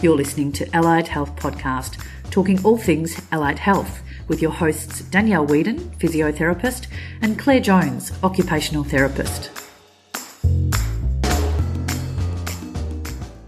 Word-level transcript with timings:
You're 0.00 0.16
listening 0.16 0.52
to 0.52 0.76
Allied 0.76 1.08
Health 1.08 1.34
Podcast, 1.34 2.00
talking 2.30 2.64
all 2.64 2.78
things 2.78 3.20
allied 3.32 3.58
health, 3.58 4.00
with 4.28 4.40
your 4.40 4.52
hosts 4.52 5.00
Danielle 5.00 5.44
Whedon, 5.44 5.80
physiotherapist, 5.98 6.86
and 7.20 7.36
Claire 7.36 7.58
Jones, 7.58 8.12
occupational 8.22 8.84
therapist. 8.84 9.50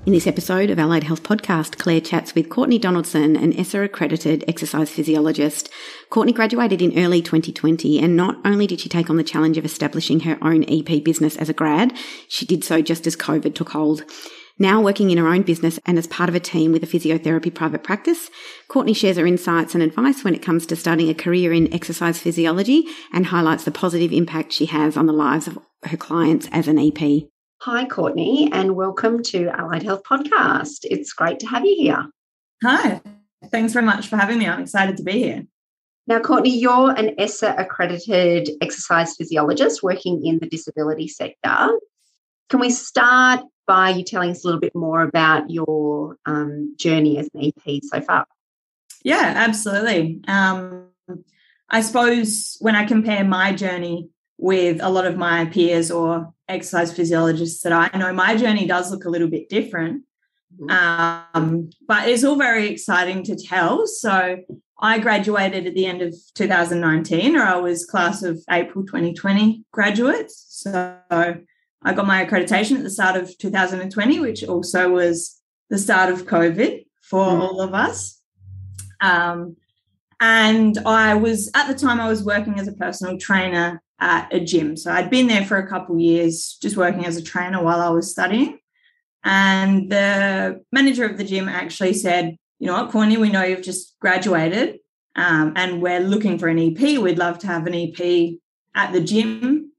In 0.07 0.13
this 0.13 0.27
episode 0.27 0.71
of 0.71 0.79
Allied 0.81 1.05
Health 1.05 1.23
Podcast, 1.23 1.79
Claire 1.79 2.01
chats 2.01 2.35
with 2.35 2.49
Courtney 2.49 2.81
Donaldson, 2.81 3.37
an 3.37 3.53
ESSA 3.53 3.83
accredited 3.83 4.43
exercise 4.49 4.91
physiologist. 4.91 5.71
Courtney 6.09 6.33
graduated 6.33 6.83
in 6.83 6.99
early 6.99 7.23
2020, 7.23 8.01
and 8.01 8.17
not 8.17 8.39
only 8.45 8.67
did 8.67 8.81
she 8.81 8.89
take 8.89 9.09
on 9.09 9.19
the 9.19 9.23
challenge 9.23 9.57
of 9.57 9.65
establishing 9.65 10.19
her 10.21 10.37
own 10.43 10.65
EP 10.65 11.05
business 11.05 11.37
as 11.37 11.49
a 11.49 11.55
grad, 11.55 11.97
she 12.27 12.45
did 12.45 12.65
so 12.65 12.83
just 12.83 13.07
as 13.07 13.15
COVID 13.15 13.55
took 13.55 13.69
hold. 13.69 14.05
Now 14.63 14.83
working 14.83 15.11
in 15.11 15.17
her 15.17 15.27
own 15.27 15.41
business 15.41 15.81
and 15.87 15.97
as 15.97 16.07
part 16.07 16.29
of 16.29 16.35
a 16.35 16.41
team 16.41 16.71
with 16.71 16.85
a 16.85 16.87
physiotherapy 16.87 17.53
private 17.53 17.83
practice, 17.83 18.29
Courtney 18.69 18.93
shares 18.93 19.17
her 19.17 19.25
insights 19.25 19.73
and 19.73 19.83
advice 19.83 20.23
when 20.23 20.35
it 20.35 20.43
comes 20.43 20.67
to 20.67 20.77
starting 20.77 21.09
a 21.09 21.15
career 21.15 21.51
in 21.51 21.73
exercise 21.73 22.19
physiology 22.19 22.85
and 23.11 23.25
highlights 23.25 23.65
the 23.65 23.71
positive 23.71 24.13
impact 24.13 24.53
she 24.53 24.67
has 24.67 24.99
on 24.99 25.07
the 25.07 25.15
lives 25.15 25.49
of 25.49 25.59
her 25.85 25.97
clients 25.97 26.47
as 26.53 26.69
an 26.69 26.79
EP. 26.79 27.23
Hi, 27.63 27.87
Courtney, 27.87 28.51
and 28.53 28.77
welcome 28.77 29.23
to 29.23 29.49
Allied 29.49 29.83
Health 29.83 30.03
Podcast. 30.03 30.81
It's 30.83 31.15
great 31.15 31.39
to 31.39 31.47
have 31.47 31.65
you 31.65 31.75
here. 31.79 32.11
Hi, 32.63 33.01
thanks 33.51 33.73
very 33.73 33.87
much 33.87 34.09
for 34.09 34.19
having 34.19 34.39
me. 34.39 34.47
I'm 34.47 34.61
excited 34.61 34.99
to 34.99 35.03
be 35.03 35.13
here. 35.13 35.47
Now, 36.07 36.21
Courtney, 36.21 36.59
you're 36.59 36.91
an 36.91 37.19
ESSA 37.19 37.55
accredited 37.57 38.51
exercise 38.61 39.17
physiologist 39.17 39.83
working 39.83 40.27
in 40.27 40.39
the 40.39 40.47
disability 40.47 41.09
sector. 41.09 41.79
Can 42.51 42.61
we 42.61 42.69
start 42.69 43.41
by 43.67 43.91
you 43.91 44.05
telling 44.05 44.31
us 44.31 44.45
a 44.45 44.47
little 44.47 44.61
bit 44.61 44.75
more 44.75 45.03
about 45.03 45.51
your 45.51 46.17
um, 46.27 46.75
journey 46.77 47.19
as 47.19 47.29
an 47.35 47.53
EP 47.67 47.81
so 47.85 48.01
far? 48.01 48.27
Yeah, 49.05 49.33
absolutely. 49.37 50.21
Um, 50.29 50.89
I 51.69 51.81
suppose 51.81 52.57
when 52.61 52.75
I 52.75 52.85
compare 52.85 53.25
my 53.25 53.53
journey 53.53 54.09
with 54.39 54.81
a 54.83 54.89
lot 54.89 55.07
of 55.07 55.17
my 55.17 55.45
peers 55.47 55.91
or 55.91 56.33
exercise 56.49 56.93
physiologists 56.93 57.63
that 57.63 57.73
I 57.73 57.97
know, 57.97 58.13
my 58.13 58.37
journey 58.37 58.67
does 58.67 58.91
look 58.91 59.05
a 59.05 59.11
little 59.11 59.29
bit 59.29 59.49
different. 59.49 60.03
Mm-hmm. 60.61 61.37
Um, 61.37 61.71
but 61.87 62.09
it's 62.09 62.25
all 62.25 62.37
very 62.37 62.69
exciting 62.69 63.23
to 63.25 63.37
tell. 63.37 63.87
So 63.87 64.39
I 64.81 64.99
graduated 64.99 65.67
at 65.67 65.75
the 65.75 65.87
end 65.87 66.03
of 66.03 66.15
2019, 66.35 67.37
or 67.37 67.43
I 67.43 67.57
was 67.57 67.87
class 67.87 68.23
of 68.23 68.43
April 68.51 68.85
2020 68.85 69.65
graduates. 69.73 70.47
So 70.49 70.99
I 71.83 71.95
got 71.95 72.07
my 72.07 72.25
accreditation 72.25 72.77
at 72.77 72.83
the 72.83 72.91
start 72.91 73.17
of 73.17 73.37
2020, 73.39 74.21
which 74.21 74.45
also 74.45 74.91
was 74.91 75.41
the 75.71 75.79
start 75.79 76.13
of 76.13 76.27
COVID 76.27 76.85
for 77.01 77.25
mm. 77.25 77.41
all 77.41 77.61
of 77.61 77.75
us. 77.75 78.21
Um, 79.01 79.57
and 80.21 80.77
I 80.85 81.15
was 81.15 81.51
at 81.55 81.69
the 81.69 81.75
time 81.75 82.01
I 82.01 82.09
was 82.09 82.23
working 82.23 82.59
as 82.59 82.69
a 82.69 82.73
personal 82.73 83.17
trainer 83.17 83.83
at 83.99 84.33
a 84.33 84.41
gym. 84.41 84.77
So 84.77 84.93
I'd 84.93 85.11
been 85.11 85.27
there 85.27 85.45
for 85.45 85.57
a 85.57 85.67
couple 85.67 85.95
of 85.95 86.01
years, 86.01 86.59
just 86.61 86.77
working 86.77 87.07
as 87.07 87.17
a 87.17 87.23
trainer 87.23 87.63
while 87.63 87.81
I 87.81 87.89
was 87.89 88.11
studying. 88.11 88.59
And 89.25 89.91
the 89.91 90.63
manager 90.73 91.05
of 91.05 91.17
the 91.17 91.25
gym 91.25 91.49
actually 91.49 91.95
said, 91.95 92.37
"You 92.59 92.67
know 92.67 92.75
what, 92.75 92.91
Courtney? 92.91 93.17
We 93.17 93.31
know 93.31 93.43
you've 93.43 93.63
just 93.63 93.99
graduated, 94.01 94.79
um, 95.17 95.53
and 95.57 95.83
we're 95.83 96.01
looking 96.01 96.39
for 96.39 96.49
an 96.49 96.59
EP. 96.59 96.99
We'd 96.99 97.19
love 97.19 97.39
to 97.41 97.47
have 97.47 97.67
an 97.67 97.75
EP 97.75 98.39
at 98.75 98.93
the 98.93 99.01
gym 99.01 99.70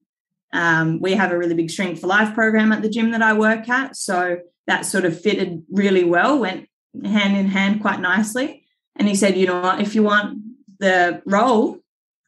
um, 0.53 0.99
we 0.99 1.13
have 1.13 1.31
a 1.31 1.37
really 1.37 1.55
big 1.55 1.71
Strength 1.71 2.01
for 2.01 2.07
Life 2.07 2.33
program 2.33 2.71
at 2.71 2.81
the 2.81 2.89
gym 2.89 3.11
that 3.11 3.21
I 3.21 3.33
work 3.33 3.69
at. 3.69 3.95
So 3.95 4.39
that 4.67 4.85
sort 4.85 5.05
of 5.05 5.19
fitted 5.19 5.63
really 5.71 6.03
well, 6.03 6.39
went 6.39 6.67
hand 7.03 7.37
in 7.37 7.47
hand 7.47 7.81
quite 7.81 7.99
nicely. 7.99 8.65
And 8.95 9.07
he 9.07 9.15
said, 9.15 9.37
you 9.37 9.47
know 9.47 9.61
what, 9.61 9.81
if 9.81 9.95
you 9.95 10.03
want 10.03 10.39
the 10.79 11.21
role, 11.25 11.77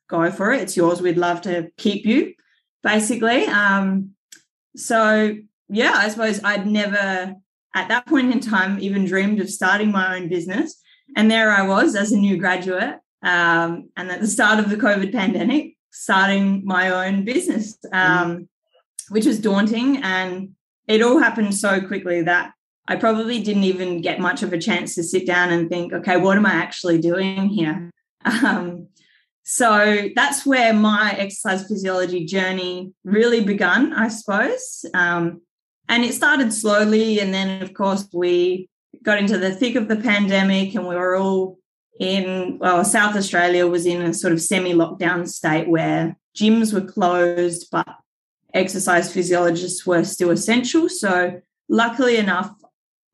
go 0.10 0.32
for 0.32 0.52
it. 0.52 0.62
It's 0.62 0.78
yours. 0.78 1.02
We'd 1.02 1.18
love 1.18 1.42
to 1.42 1.70
keep 1.78 2.06
you, 2.06 2.34
basically. 2.82 3.46
Um, 3.46 4.12
so, 4.76 5.36
yeah, 5.70 5.94
I 5.96 6.10
suppose 6.10 6.44
I'd 6.44 6.68
never 6.68 7.36
at 7.76 7.88
that 7.88 8.06
point 8.06 8.32
in 8.32 8.40
time 8.40 8.80
even 8.80 9.06
dreamed 9.06 9.42
of 9.42 9.50
starting 9.50 9.92
my 9.92 10.16
own 10.16 10.30
business. 10.30 10.80
And 11.16 11.30
there 11.30 11.52
I 11.52 11.64
was 11.64 11.96
as 11.96 12.12
a 12.12 12.18
new 12.18 12.38
graduate. 12.38 13.00
Um, 13.24 13.90
and 13.96 14.12
at 14.12 14.20
the 14.20 14.28
start 14.28 14.60
of 14.60 14.70
the 14.70 14.76
COVID 14.76 15.12
pandemic, 15.12 15.73
starting 15.94 16.66
my 16.66 17.08
own 17.08 17.24
business, 17.24 17.78
um, 17.94 18.50
which 19.10 19.26
was 19.26 19.40
daunting. 19.40 19.98
And 19.98 20.50
it 20.88 21.02
all 21.02 21.20
happened 21.20 21.56
so 21.56 21.80
quickly 21.80 22.24
that 22.24 22.52
I 22.88 22.98
probably 22.98 23.42
didn't 23.42 23.64
even 23.64 24.02
get 24.02 24.20
much 24.20 24.44
of 24.44 24.52
a 24.52 24.58
chance 24.58 24.96
to 24.96 25.04
sit 25.04 25.26
down 25.26 25.52
and 25.52 25.70
think, 25.70 25.94
okay, 25.94 26.18
what 26.18 26.36
am 26.36 26.46
I 26.46 26.54
actually 26.54 27.00
doing 27.00 27.48
here? 27.48 27.90
Um, 28.26 28.88
so 29.44 30.08
that's 30.16 30.46
where 30.46 30.74
my 30.74 31.14
exercise 31.18 31.68
physiology 31.68 32.24
journey 32.24 32.94
really 33.04 33.44
begun, 33.44 33.92
I 33.92 34.08
suppose. 34.08 34.86
Um, 34.94 35.42
and 35.90 36.06
it 36.06 36.14
started 36.14 36.54
slowly. 36.54 37.20
And 37.20 37.34
then, 37.34 37.62
of 37.62 37.74
course, 37.74 38.08
we 38.14 38.70
got 39.04 39.20
into 39.20 39.38
the 39.38 39.52
thick 39.52 39.76
of 39.76 39.90
the 39.90 39.98
pandemic 39.98 40.74
and 40.74 40.88
we 40.88 40.96
were 40.96 41.18
all 41.18 41.58
in 42.00 42.58
well, 42.60 42.84
South 42.84 43.16
Australia 43.16 43.68
was 43.68 43.86
in 43.86 44.02
a 44.02 44.14
sort 44.14 44.34
of 44.34 44.42
semi-lockdown 44.42 45.28
state 45.28 45.68
where 45.68 46.18
gyms 46.36 46.74
were 46.74 46.82
closed, 46.82 47.68
but 47.72 47.88
exercise 48.54 49.14
physiologists 49.14 49.86
were 49.86 50.04
still 50.04 50.32
essential. 50.32 50.90
So, 50.90 51.42
luckily 51.70 52.18
enough, 52.18 52.52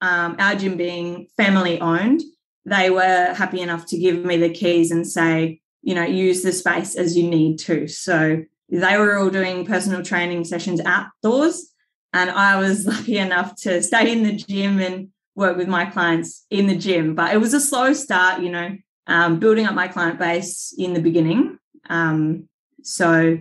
um, 0.02 0.36
our 0.40 0.56
gym 0.56 0.78
being 0.78 1.28
family 1.36 1.80
owned, 1.82 2.22
they 2.66 2.90
were 2.90 3.34
happy 3.34 3.62
enough 3.62 3.86
to 3.88 3.98
give 3.98 4.24
me 4.24 4.38
the 4.38 4.50
keys 4.50 4.92
and 4.92 5.08
say, 5.08 5.62
you 5.82 5.96
know, 5.96 6.04
use 6.04 6.44
the 6.44 6.52
space 6.52 6.96
as 6.96 7.18
you 7.18 7.30
need 7.30 7.58
to. 7.60 7.88
So 7.88 8.44
they 8.70 8.98
were 8.98 9.18
all 9.18 9.30
doing 9.30 9.66
personal 9.66 10.04
training 10.04 10.46
sessions 10.46 10.82
outdoors. 10.86 11.72
And 12.14 12.30
I 12.30 12.60
was 12.60 12.86
lucky 12.86 13.18
enough 13.18 13.56
to 13.62 13.82
stay 13.82 14.12
in 14.12 14.24
the 14.24 14.34
gym 14.34 14.80
and 14.80 15.10
work 15.40 15.58
with 15.58 15.68
my 15.68 15.86
clients 15.86 16.46
in 16.52 16.68
the 16.68 16.76
gym. 16.76 17.16
But 17.16 17.34
it 17.34 17.38
was 17.38 17.54
a 17.54 17.60
slow 17.60 17.94
start, 17.94 18.44
you 18.44 18.52
know, 18.52 18.76
um, 19.08 19.40
building 19.40 19.66
up 19.66 19.74
my 19.74 19.88
client 19.88 20.20
base 20.20 20.76
in 20.78 20.94
the 20.94 21.02
beginning. 21.02 21.58
Um, 21.90 22.48
so 22.84 23.40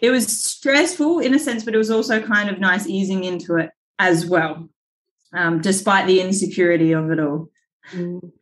it 0.00 0.10
was 0.10 0.26
stressful 0.26 1.20
in 1.20 1.32
a 1.34 1.38
sense, 1.38 1.64
but 1.64 1.74
it 1.74 1.78
was 1.78 1.90
also 1.90 2.20
kind 2.20 2.50
of 2.50 2.58
nice 2.58 2.86
easing 2.86 3.24
into 3.24 3.56
it 3.56 3.70
as 3.98 4.26
well, 4.26 4.68
um, 5.32 5.60
despite 5.60 6.06
the 6.06 6.20
insecurity 6.20 6.92
of 6.92 7.10
it 7.10 7.20
all. 7.20 7.48
Mm. 7.92 8.32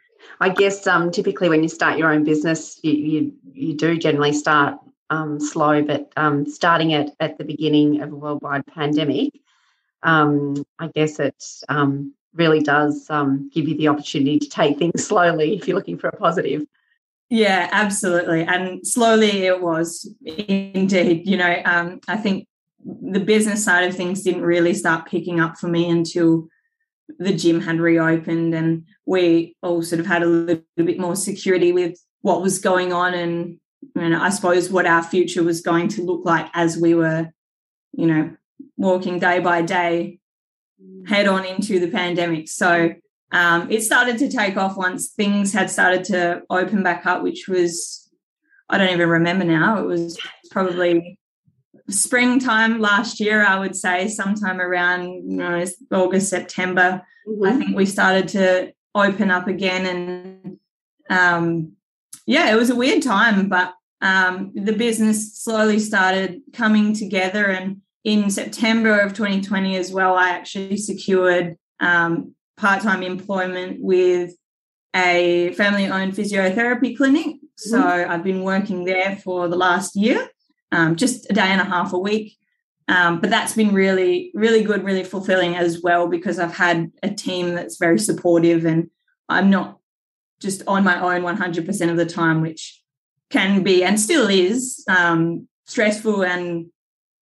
I 0.41 0.49
guess 0.49 0.87
um, 0.87 1.11
typically 1.11 1.49
when 1.49 1.63
you 1.63 1.69
start 1.69 1.99
your 1.99 2.11
own 2.11 2.25
business, 2.25 2.81
you 2.83 2.93
you, 2.93 3.33
you 3.53 3.77
do 3.77 3.99
generally 3.99 4.33
start 4.33 4.79
um, 5.11 5.39
slow, 5.39 5.83
but 5.83 6.13
um, 6.17 6.47
starting 6.47 6.93
it 6.93 7.11
at 7.21 7.39
the 7.39 7.45
beginning 7.45 8.01
of 8.01 8.13
a 8.13 8.17
worldwide 8.17 8.67
pandemic, 8.67 9.31
I 10.03 10.89
guess 10.95 11.19
it 11.19 11.43
um, 11.69 12.15
really 12.35 12.61
does 12.61 13.07
um, 13.11 13.51
give 13.53 13.69
you 13.69 13.77
the 13.77 13.89
opportunity 13.89 14.39
to 14.39 14.49
take 14.49 14.79
things 14.79 15.05
slowly 15.07 15.57
if 15.57 15.67
you're 15.67 15.77
looking 15.77 15.99
for 15.99 16.09
a 16.09 16.17
positive. 16.17 16.63
Yeah, 17.31 17.69
absolutely. 17.73 18.43
And 18.43 18.87
slowly 18.87 19.47
it 19.47 19.63
was 19.63 20.07
indeed. 20.23 21.27
You 21.27 21.39
know, 21.39 21.63
um, 21.65 22.01
I 22.07 22.17
think 22.17 22.47
the 22.85 23.21
business 23.21 23.65
side 23.65 23.89
of 23.89 23.97
things 23.97 24.23
didn't 24.23 24.43
really 24.43 24.75
start 24.75 25.07
picking 25.07 25.41
up 25.41 25.57
for 25.57 25.69
me 25.69 25.89
until 25.89 26.49
the 27.19 27.33
gym 27.33 27.61
had 27.61 27.81
reopened 27.81 28.55
and 28.55 28.85
we 29.07 29.57
all 29.63 29.83
sort 29.83 30.01
of 30.01 30.07
had 30.07 30.23
a 30.23 30.27
little 30.27 30.65
bit 30.77 30.99
more 30.99 31.17
security 31.17 31.73
with 31.73 31.99
what 32.21 32.43
was 32.43 32.59
going 32.59 32.93
on 32.93 33.15
and, 33.15 33.59
and 33.97 34.15
I 34.15 34.29
suppose 34.29 34.71
what 34.71 34.87
our 34.87 35.03
future 35.03 35.43
was 35.43 35.61
going 35.61 35.89
to 35.89 36.03
look 36.03 36.25
like 36.25 36.49
as 36.55 36.77
we 36.77 36.95
were, 36.95 37.33
you 37.93 38.07
know, 38.07 38.37
walking 38.77 39.19
day 39.19 39.39
by 39.39 39.63
day 39.63 40.21
head 41.07 41.27
on 41.27 41.45
into 41.45 41.81
the 41.81 41.89
pandemic. 41.89 42.49
So 42.49 42.95
um, 43.33 43.71
it 43.71 43.83
started 43.83 44.19
to 44.19 44.31
take 44.31 44.57
off 44.57 44.77
once 44.77 45.11
things 45.11 45.53
had 45.53 45.71
started 45.71 46.05
to 46.05 46.43
open 46.51 46.83
back 46.83 47.07
up, 47.07 47.23
which 47.23 47.49
was, 47.49 48.11
I 48.69 48.79
don't 48.79 48.91
even 48.91 49.09
remember 49.09 49.45
now. 49.45 49.79
It 49.79 49.87
was 49.87 50.19
probably 50.51 51.19
springtime 51.89 52.79
last 52.79 53.21
year, 53.21 53.45
I 53.45 53.59
would 53.59 53.75
say, 53.75 54.09
sometime 54.09 54.61
around 54.61 55.05
you 55.05 55.37
know, 55.37 55.65
August, 55.91 56.29
September. 56.29 57.03
Mm-hmm. 57.27 57.45
I 57.45 57.53
think 57.57 57.77
we 57.77 57.87
started 57.87 58.29
to 58.29 58.73
open 58.95 59.31
up 59.31 59.49
again. 59.49 59.87
And 59.87 60.59
um, 61.09 61.73
yeah, 62.27 62.53
it 62.53 62.57
was 62.57 62.71
a 62.71 62.77
weird 62.77 63.03
time, 63.03 63.49
but 63.49 63.75
um, 64.03 64.53
the 64.55 64.73
business 64.73 65.39
slowly 65.39 65.79
started 65.79 66.41
coming 66.53 66.93
together 66.93 67.47
and 67.47 67.81
in 68.05 68.31
September 68.31 68.99
of 69.01 69.15
2020 69.15 69.77
as 69.77 69.93
well, 69.93 70.15
I 70.15 70.31
actually 70.31 70.77
secured 70.77 71.57
um, 71.81 72.35
part 72.57 72.83
time 72.83 73.03
employment 73.03 73.79
with 73.81 74.35
a 74.95 75.53
family 75.55 75.87
owned 75.87 76.15
physiotherapy 76.15 76.97
clinic. 76.97 77.37
So 77.57 77.81
mm-hmm. 77.81 78.11
I've 78.11 78.25
been 78.25 78.43
working 78.43 78.85
there 78.85 79.17
for 79.17 79.49
the 79.49 79.57
last 79.57 79.97
year, 79.97 80.29
um, 80.73 80.97
just 80.97 81.31
a 81.31 81.35
day 81.35 81.43
and 81.43 81.61
a 81.61 81.65
half 81.65 81.93
a 81.93 81.99
week. 81.99 82.37
Um, 82.89 83.21
but 83.21 83.31
that's 83.31 83.55
been 83.55 83.73
really, 83.73 84.33
really 84.35 84.65
good, 84.65 84.85
really 84.85 85.05
fulfilling 85.05 85.57
as 85.57 85.81
well 85.83 86.09
because 86.09 86.39
I've 86.39 86.55
had 86.55 86.91
a 87.03 87.09
team 87.09 87.55
that's 87.55 87.79
very 87.79 87.99
supportive 87.99 88.67
and 88.67 88.91
I'm 89.29 89.49
not 89.49 89.79
just 90.41 90.63
on 90.67 90.83
my 90.83 91.01
own 91.01 91.23
100% 91.23 91.91
of 91.91 91.97
the 91.97 92.05
time, 92.05 92.43
which 92.43 92.83
can 93.31 93.63
be 93.63 93.85
and 93.85 93.99
still 93.99 94.29
is 94.29 94.85
um, 94.89 95.49
stressful 95.67 96.25
and, 96.25 96.67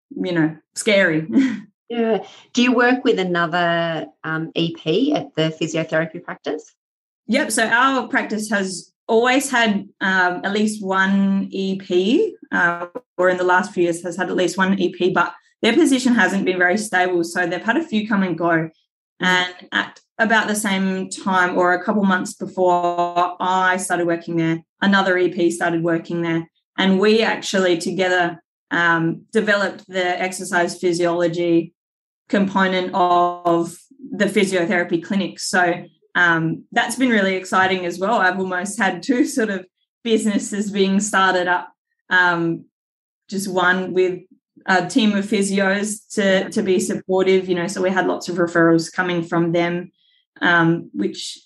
you 0.10 0.32
know, 0.32 0.56
scary. 0.76 1.28
yeah. 1.90 2.24
Do 2.54 2.62
you 2.62 2.74
work 2.74 3.04
with 3.04 3.20
another 3.20 4.08
um, 4.24 4.52
EP 4.56 5.16
at 5.16 5.36
the 5.36 5.56
physiotherapy 5.60 6.24
practice? 6.24 6.74
Yep. 7.28 7.52
So 7.52 7.68
our 7.68 8.08
practice 8.08 8.50
has 8.50 8.92
always 9.08 9.50
had 9.50 9.90
um, 10.02 10.42
at 10.44 10.54
least 10.54 10.84
one 10.84 11.50
EP, 11.54 12.34
uh, 12.52 12.88
or 13.18 13.30
in 13.30 13.38
the 13.38 13.44
last 13.44 13.74
few 13.74 13.84
years 13.84 14.04
has 14.04 14.16
had 14.16 14.30
at 14.30 14.36
least 14.36 14.58
one 14.58 14.80
EP, 14.80 15.14
but 15.14 15.34
their 15.62 15.74
position 15.74 16.14
hasn't 16.14 16.46
been 16.46 16.58
very 16.58 16.78
stable. 16.78 17.24
So 17.24 17.46
they've 17.46 17.62
had 17.62 17.78
a 17.78 17.84
few 17.84 18.08
come 18.08 18.24
and 18.24 18.38
go. 18.38 18.70
And 19.20 19.54
at 19.72 20.00
about 20.18 20.48
the 20.48 20.56
same 20.56 21.10
time, 21.10 21.58
or 21.58 21.74
a 21.74 21.84
couple 21.84 22.04
months 22.04 22.34
before 22.34 23.36
I 23.40 23.78
started 23.78 24.08
working 24.08 24.38
there, 24.38 24.60
another 24.82 25.18
EP 25.18 25.52
started 25.52 25.84
working 25.84 26.22
there. 26.22 26.50
And 26.78 27.00
we 27.00 27.22
actually 27.22 27.78
together 27.78 28.42
um, 28.71 29.25
developed 29.31 29.88
the 29.88 30.21
exercise 30.21 30.80
physiology 30.80 31.74
component 32.27 32.92
of 32.94 33.75
the 34.12 34.25
physiotherapy 34.25 35.04
clinic. 35.04 35.39
So 35.39 35.86
um, 36.16 36.66
that's 36.71 36.95
been 36.95 37.10
really 37.10 37.36
exciting 37.36 37.86
as 37.86 38.00
well. 38.00 38.16
I've 38.16 38.39
almost 38.39 38.77
had 38.77 39.04
two 39.04 39.25
sort 39.38 39.50
of 39.50 39.66
businesses 40.04 40.71
being 40.71 41.00
started 41.00 41.48
up. 41.48 41.71
Um, 42.10 42.66
just 43.30 43.48
one 43.48 43.94
with 43.94 44.21
a 44.66 44.88
team 44.88 45.15
of 45.15 45.25
physios 45.25 46.00
to 46.15 46.50
to 46.50 46.62
be 46.63 46.80
supportive. 46.80 47.48
You 47.48 47.56
know, 47.56 47.68
so 47.68 47.81
we 47.81 47.92
had 47.92 48.07
lots 48.07 48.27
of 48.27 48.38
referrals 48.38 48.92
coming 48.92 49.24
from 49.24 49.51
them, 49.51 49.92
um, 50.42 50.89
which 50.94 51.39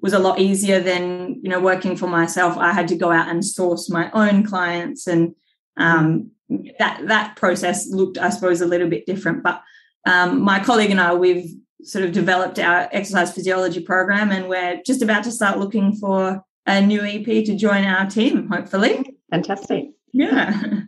was 0.00 0.12
a 0.12 0.18
lot 0.18 0.38
easier 0.38 0.80
than 0.80 1.40
you 1.42 1.50
know 1.50 1.60
working 1.60 1.96
for 1.96 2.06
myself. 2.06 2.56
I 2.56 2.72
had 2.72 2.88
to 2.88 2.96
go 2.96 3.10
out 3.10 3.28
and 3.28 3.44
source 3.44 3.90
my 3.90 4.10
own 4.12 4.44
clients, 4.44 5.06
and 5.06 5.34
um, 5.76 6.30
that 6.78 7.00
that 7.06 7.36
process 7.36 7.88
looked, 7.88 8.18
I 8.18 8.30
suppose, 8.30 8.60
a 8.60 8.66
little 8.66 8.88
bit 8.88 9.06
different. 9.06 9.42
But 9.42 9.62
um, 10.06 10.42
my 10.42 10.62
colleague 10.62 10.90
and 10.90 11.00
I, 11.00 11.14
we've 11.14 11.50
sort 11.82 12.04
of 12.04 12.12
developed 12.12 12.58
our 12.58 12.88
exercise 12.92 13.32
physiology 13.32 13.80
program, 13.80 14.30
and 14.30 14.48
we're 14.48 14.80
just 14.84 15.02
about 15.02 15.24
to 15.24 15.32
start 15.32 15.58
looking 15.58 15.94
for 15.94 16.42
a 16.66 16.80
new 16.80 17.02
EP 17.02 17.24
to 17.24 17.56
join 17.56 17.84
our 17.84 18.08
team, 18.08 18.48
hopefully. 18.48 19.18
Fantastic. 19.30 19.90
Yeah. 20.12 20.82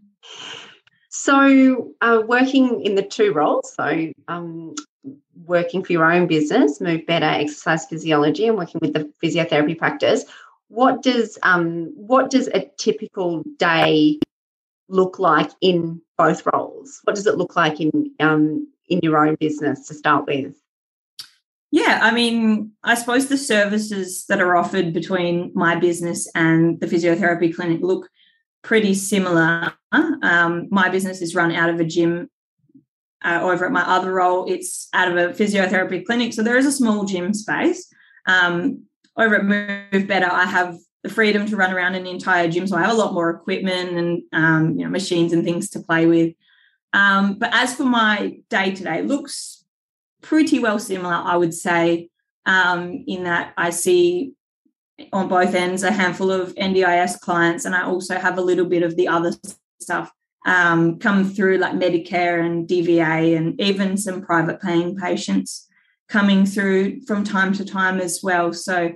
So, 1.19 1.93
uh, 2.03 2.23
working 2.27 2.83
in 2.83 2.95
the 2.95 3.03
two 3.03 3.33
roles, 3.33 3.75
so 3.75 4.13
um, 4.29 4.75
working 5.45 5.83
for 5.83 5.93
your 5.93 6.11
own 6.11 6.27
business, 6.27 6.81
Move 6.81 7.07
Better 7.07 7.25
Exercise 7.25 7.87
Physiology, 7.87 8.47
and 8.47 8.57
working 8.57 8.81
with 8.81 8.93
the 8.93 9.11
physiotherapy 9.23 9.77
practice. 9.77 10.25
What 10.69 11.03
does 11.03 11.39
um, 11.43 11.93
what 11.97 12.31
does 12.31 12.49
a 12.49 12.71
typical 12.79 13.43
day 13.59 14.21
look 14.89 15.19
like 15.19 15.51
in 15.61 16.01
both 16.19 16.47
roles? 16.53 17.01
What 17.05 17.17
does 17.17 17.27
it 17.27 17.37
look 17.37 17.57
like 17.57 17.81
in 17.81 18.13
um, 18.21 18.69
in 18.89 19.01
your 19.03 19.27
own 19.27 19.37
business 19.37 19.87
to 19.89 19.95
start 19.95 20.27
with? 20.27 20.55
Yeah, 21.73 21.99
I 22.03 22.13
mean, 22.13 22.73
I 22.85 22.95
suppose 22.95 23.27
the 23.27 23.37
services 23.37 24.25
that 24.29 24.41
are 24.41 24.57
offered 24.57 24.93
between 24.93 25.51
my 25.55 25.75
business 25.75 26.31
and 26.35 26.81
the 26.81 26.87
physiotherapy 26.87 27.55
clinic 27.55 27.81
look 27.83 28.09
pretty 28.63 28.95
similar. 28.95 29.73
Um, 29.93 30.69
my 30.71 30.89
business 30.89 31.21
is 31.21 31.35
run 31.35 31.53
out 31.53 31.71
of 31.71 31.81
a 31.81 31.85
gym. 31.85 32.31
Uh, 33.25 33.41
over 33.43 33.67
at 33.67 33.73
my 33.73 33.83
other 33.83 34.13
role, 34.13 34.51
it's 34.51 34.89
out 34.93 35.11
of 35.11 35.17
a 35.17 35.33
physiotherapy 35.33 36.05
clinic. 36.05 36.33
So 36.33 36.43
there 36.43 36.57
is 36.57 36.67
a 36.67 36.73
small 36.73 37.05
gym 37.05 37.35
space. 37.35 37.93
Um, 38.27 38.85
over 39.17 39.37
at 39.37 39.45
Move 39.45 40.07
Better, 40.07 40.31
I 40.31 40.45
have 40.45 40.77
the 41.07 41.15
freedom 41.15 41.47
to 41.47 41.57
run 41.57 41.73
around 41.73 41.95
an 41.95 42.07
entire 42.07 42.49
gym. 42.49 42.67
So 42.67 42.77
I 42.77 42.83
have 42.83 42.93
a 42.93 42.97
lot 42.97 43.15
more 43.15 43.31
equipment 43.31 43.97
and 43.97 44.23
um, 44.33 44.79
you 44.79 44.85
know 44.85 44.91
machines 44.91 45.33
and 45.33 45.45
things 45.45 45.71
to 45.71 45.81
play 45.81 46.07
with. 46.07 46.35
Um, 46.93 47.39
but 47.39 47.51
as 47.53 47.75
for 47.75 47.85
my 47.85 48.39
day 48.49 48.75
to 48.75 48.85
day, 48.85 49.03
looks 49.03 49.65
pretty 50.23 50.59
well 50.59 50.79
similar, 50.79 51.15
I 51.15 51.37
would 51.37 51.55
say, 51.55 52.11
um, 52.47 53.05
in 53.07 53.25
that 53.25 53.53
I 53.57 53.71
see 53.71 54.33
on 55.13 55.29
both 55.29 55.55
ends 55.55 55.83
a 55.83 55.93
handful 55.93 56.31
of 56.33 56.55
NDIS 56.55 57.21
clients, 57.21 57.65
and 57.65 57.75
I 57.75 57.83
also 57.83 58.19
have 58.19 58.39
a 58.39 58.43
little 58.43 58.67
bit 58.67 58.83
of 58.83 58.97
the 58.97 59.09
other 59.09 59.33
stuff 59.81 60.11
um, 60.47 60.99
come 60.99 61.29
through, 61.29 61.59
like 61.59 61.75
Medicare 61.75 62.45
and 62.45 62.67
DVA, 62.67 63.37
and 63.37 63.61
even 63.61 63.97
some 63.97 64.23
private 64.23 64.61
paying 64.61 64.97
patients 64.97 65.69
coming 66.09 66.47
through 66.47 67.03
from 67.03 67.25
time 67.25 67.53
to 67.53 67.65
time 67.65 68.01
as 68.01 68.21
well. 68.23 68.53
So, 68.53 68.93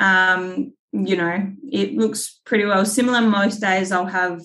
um, 0.00 0.72
you 0.94 1.16
know, 1.16 1.52
it 1.70 1.96
looks 1.96 2.40
pretty 2.44 2.64
well 2.64 2.86
similar. 2.86 3.20
Most 3.20 3.60
days 3.60 3.90
I'll 3.90 4.06
have 4.06 4.40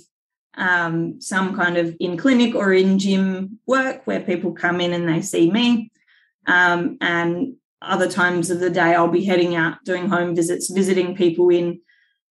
um, 0.56 1.22
some 1.22 1.56
kind 1.56 1.78
of 1.78 1.96
in 2.00 2.18
clinic 2.18 2.56
or 2.56 2.74
in 2.74 2.98
gym 2.98 3.60
work 3.68 4.06
where 4.06 4.20
people 4.20 4.54
come 4.54 4.82
in 4.82 4.92
and 4.94 5.08
they 5.08 5.22
see 5.22 5.52
me. 5.52 5.92
Um, 6.48 6.98
and 7.02 7.56
other 7.84 8.10
times 8.10 8.50
of 8.50 8.60
the 8.60 8.72
day, 8.72 8.96
I'll 8.96 9.08
be 9.08 9.24
heading 9.24 9.56
out 9.56 9.78
doing 9.86 10.10
home 10.10 10.36
visits, 10.36 10.72
visiting 10.72 11.16
people 11.16 11.50
in 11.50 11.82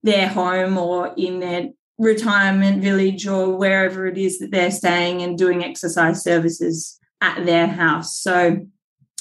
their 0.02 0.26
home 0.28 0.76
or 0.76 1.14
in 1.16 1.38
their 1.38 1.68
retirement 1.96 2.82
village 2.82 3.26
or 3.26 3.56
wherever 3.56 4.06
it 4.06 4.18
is 4.18 4.40
that 4.40 4.50
they're 4.50 4.70
staying 4.72 5.22
and 5.22 5.38
doing 5.38 5.64
exercise 5.64 6.22
services 6.24 6.98
at 7.20 7.46
their 7.46 7.68
house. 7.68 8.18
So 8.18 8.66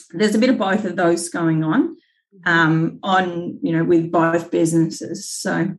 there's 0.09 0.35
a 0.35 0.39
bit 0.39 0.49
of 0.49 0.57
both 0.57 0.85
of 0.85 0.95
those 0.95 1.29
going 1.29 1.63
on 1.63 1.97
um, 2.45 2.99
on 3.03 3.59
you 3.61 3.71
know 3.71 3.83
with 3.83 4.11
both 4.11 4.51
businesses. 4.51 5.29
So 5.29 5.75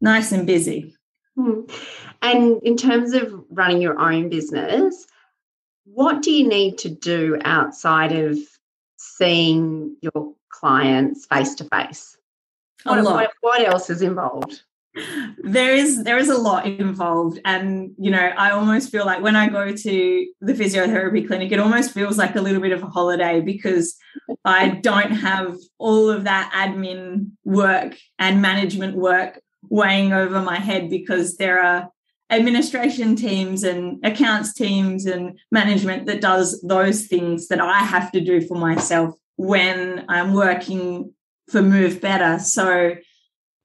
nice 0.00 0.32
and 0.32 0.46
busy. 0.46 0.94
Hmm. 1.36 1.62
And 2.22 2.60
in 2.62 2.76
terms 2.76 3.12
of 3.12 3.32
running 3.50 3.82
your 3.82 3.98
own 3.98 4.28
business, 4.28 5.06
what 5.84 6.22
do 6.22 6.32
you 6.32 6.48
need 6.48 6.78
to 6.78 6.88
do 6.88 7.38
outside 7.44 8.12
of 8.12 8.38
seeing 8.96 9.96
your 10.00 10.34
clients 10.48 11.26
face 11.26 11.54
to 11.56 11.64
face? 11.64 12.16
What 13.40 13.66
else 13.66 13.90
is 13.90 14.02
involved? 14.02 14.62
There 15.42 15.74
is 15.74 16.04
there 16.04 16.18
is 16.18 16.28
a 16.28 16.38
lot 16.38 16.66
involved 16.66 17.38
and 17.44 17.90
you 17.98 18.10
know 18.10 18.32
i 18.38 18.50
almost 18.50 18.90
feel 18.90 19.04
like 19.04 19.22
when 19.22 19.36
i 19.36 19.48
go 19.48 19.72
to 19.72 20.26
the 20.40 20.54
physiotherapy 20.54 21.26
clinic 21.26 21.52
it 21.52 21.58
almost 21.58 21.92
feels 21.92 22.16
like 22.16 22.34
a 22.34 22.40
little 22.40 22.62
bit 22.62 22.72
of 22.72 22.82
a 22.82 22.86
holiday 22.86 23.40
because 23.40 23.96
i 24.44 24.68
don't 24.68 25.12
have 25.12 25.54
all 25.78 26.08
of 26.08 26.24
that 26.24 26.50
admin 26.54 27.30
work 27.44 27.94
and 28.18 28.40
management 28.40 28.96
work 28.96 29.40
weighing 29.68 30.12
over 30.12 30.40
my 30.40 30.56
head 30.56 30.88
because 30.88 31.36
there 31.36 31.62
are 31.62 31.90
administration 32.30 33.14
teams 33.14 33.62
and 33.62 34.04
accounts 34.04 34.52
teams 34.52 35.06
and 35.06 35.38
management 35.52 36.06
that 36.06 36.20
does 36.20 36.60
those 36.62 37.06
things 37.06 37.48
that 37.48 37.60
I 37.60 37.78
have 37.80 38.10
to 38.12 38.20
do 38.20 38.40
for 38.40 38.56
myself 38.56 39.14
when 39.36 40.04
I'm 40.08 40.32
working 40.32 41.12
for 41.48 41.62
Move 41.62 42.00
Better. 42.00 42.38
So, 42.40 42.96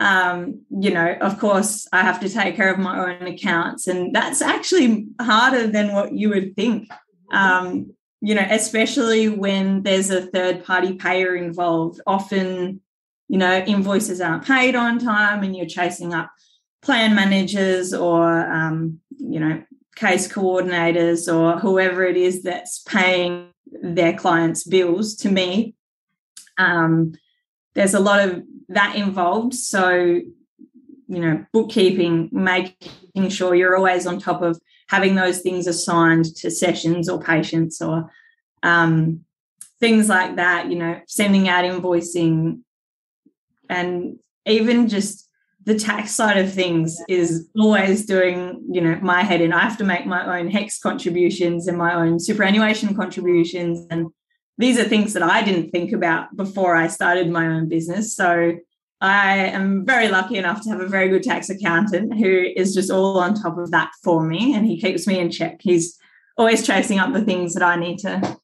um, 0.01 0.63
you 0.72 0.91
know, 0.91 1.15
of 1.22 1.38
course, 1.38 1.88
I 1.93 2.01
have 2.01 2.20
to 2.22 2.29
take 2.29 2.55
care 2.55 2.74
of 2.74 2.79
my 2.79 3.13
own 3.13 3.27
accounts, 3.27 3.88
and 3.88 4.13
that's 4.13 4.41
actually 4.41 5.05
harder 5.22 5.67
than 5.67 5.93
what 5.93 6.12
you 6.12 6.29
would 6.29 6.55
think. 6.55 6.89
Um, 7.31 7.93
you 8.20 8.34
know, 8.34 8.46
especially 8.50 9.29
when 9.29 9.84
there's 9.84 10.10
a 10.10 10.24
third 10.24 10.65
party 10.65 10.93
payer 10.93 11.36
involved. 11.36 12.01
Often, 12.08 12.81
you 13.27 13.38
know, 13.38 13.60
invoices 13.60 14.22
aren't 14.22 14.43
paid 14.43 14.75
on 14.75 14.98
time, 14.98 15.43
and 15.43 15.55
you're 15.55 15.67
chasing 15.67 16.15
up 16.15 16.31
plan 16.81 17.13
managers 17.13 17.93
or 17.93 18.27
um, 18.51 19.00
you 19.17 19.39
know 19.39 19.63
case 19.96 20.27
coordinators 20.27 21.31
or 21.31 21.60
whoever 21.60 22.03
it 22.03 22.17
is 22.17 22.41
that's 22.41 22.79
paying 22.79 23.50
their 23.84 24.13
clients 24.13 24.63
bills 24.63 25.15
to 25.15 25.29
me 25.29 25.75
um, 26.58 27.13
there's 27.74 27.94
a 27.94 28.00
lot 28.00 28.20
of 28.20 28.44
that 28.70 28.96
involved 28.96 29.54
so 29.54 29.92
you 29.92 31.20
know 31.20 31.46
bookkeeping 31.51 32.30
making 32.32 33.30
sure 33.30 33.56
you're 33.56 33.75
always 33.75 34.08
on 34.08 34.20
top 34.20 34.42
of 34.42 34.60
having 34.88 35.16
those 35.16 35.42
things 35.42 35.68
assigned 35.68 36.25
to 36.36 36.50
sessions 36.50 37.10
or 37.10 37.22
patients 37.22 37.82
or 37.82 38.10
um, 38.63 39.22
things 39.80 40.10
like 40.10 40.36
that 40.36 40.70
you 40.70 40.78
know 40.78 41.00
sending 41.08 41.50
out 41.50 41.66
invoicing 41.66 42.62
and 43.70 44.20
even 44.46 44.88
just 44.88 45.30
the 45.66 45.78
tax 45.78 46.12
side 46.16 46.38
of 46.38 46.51
things 46.51 46.98
is 47.08 47.48
always 47.58 48.06
doing, 48.06 48.63
you 48.70 48.82
know, 48.82 48.98
my 49.01 49.22
head 49.22 49.42
in. 49.42 49.54
I 49.54 49.62
have 49.62 49.78
to 49.78 49.84
make 49.84 50.06
my 50.06 50.40
own 50.40 50.50
HECS 50.50 50.82
contributions 50.82 51.68
and 51.68 51.78
my 51.78 51.94
own 51.94 52.20
superannuation 52.20 52.96
contributions. 52.96 53.86
And 53.92 54.08
these 54.62 54.77
are 54.77 54.84
things 54.84 55.13
that 55.13 55.24
I 55.24 55.44
didn't 55.44 55.72
think 55.72 55.91
about 55.91 56.36
before 56.36 56.75
I 56.75 56.88
started 56.88 57.30
my 57.30 57.48
own 57.48 57.68
business. 57.68 58.15
So 58.15 58.58
I 59.01 59.38
am 59.38 59.86
very 59.86 60.08
lucky 60.08 60.38
enough 60.38 60.62
to 60.62 60.70
have 60.70 60.80
a 60.80 60.88
very 60.88 61.10
good 61.10 61.24
tax 61.24 61.50
accountant 61.50 62.18
who 62.18 62.46
is 62.56 62.75
just 62.75 62.91
all 62.91 63.18
on 63.18 63.34
top 63.34 63.58
of 63.58 63.72
that 63.72 63.91
for 64.03 64.24
me 64.24 64.53
and 64.53 64.65
he 64.65 64.80
keeps 64.80 65.08
me 65.08 65.20
in 65.20 65.32
check. 65.32 65.58
He's 65.62 65.98
always 66.38 66.65
chasing 66.65 67.00
up 67.00 67.12
the 67.12 67.25
things 67.25 67.56
that 67.56 67.63
I 67.63 67.75
need 67.75 67.98
to 68.00 68.38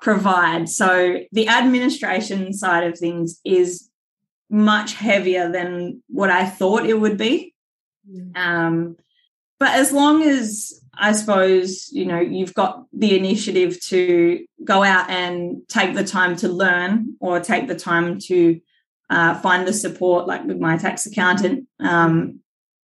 provide. 0.00 0.70
So 0.70 1.20
the 1.32 1.48
administration 1.48 2.54
side 2.54 2.84
of 2.84 2.98
things 2.98 3.38
is 3.44 3.90
much 4.48 4.94
heavier 4.94 5.52
than 5.52 6.02
what 6.08 6.30
I 6.30 6.46
thought 6.46 6.86
it 6.86 6.98
would 6.98 7.18
be. 7.18 7.54
Mm. 8.10 8.36
Um, 8.36 8.96
but 9.58 9.70
as 9.70 9.92
long 9.92 10.22
as 10.22 10.80
I 11.00 11.12
suppose 11.12 11.90
you 11.92 12.06
know 12.06 12.20
you've 12.20 12.54
got 12.54 12.86
the 12.92 13.16
initiative 13.16 13.80
to 13.86 14.44
go 14.64 14.82
out 14.82 15.08
and 15.10 15.62
take 15.68 15.94
the 15.94 16.04
time 16.04 16.36
to 16.36 16.48
learn 16.48 17.16
or 17.20 17.40
take 17.40 17.68
the 17.68 17.76
time 17.76 18.18
to 18.20 18.60
uh, 19.10 19.34
find 19.40 19.66
the 19.66 19.72
support, 19.72 20.26
like 20.26 20.44
with 20.44 20.58
my 20.58 20.76
tax 20.76 21.06
accountant. 21.06 21.66
Um, 21.80 22.40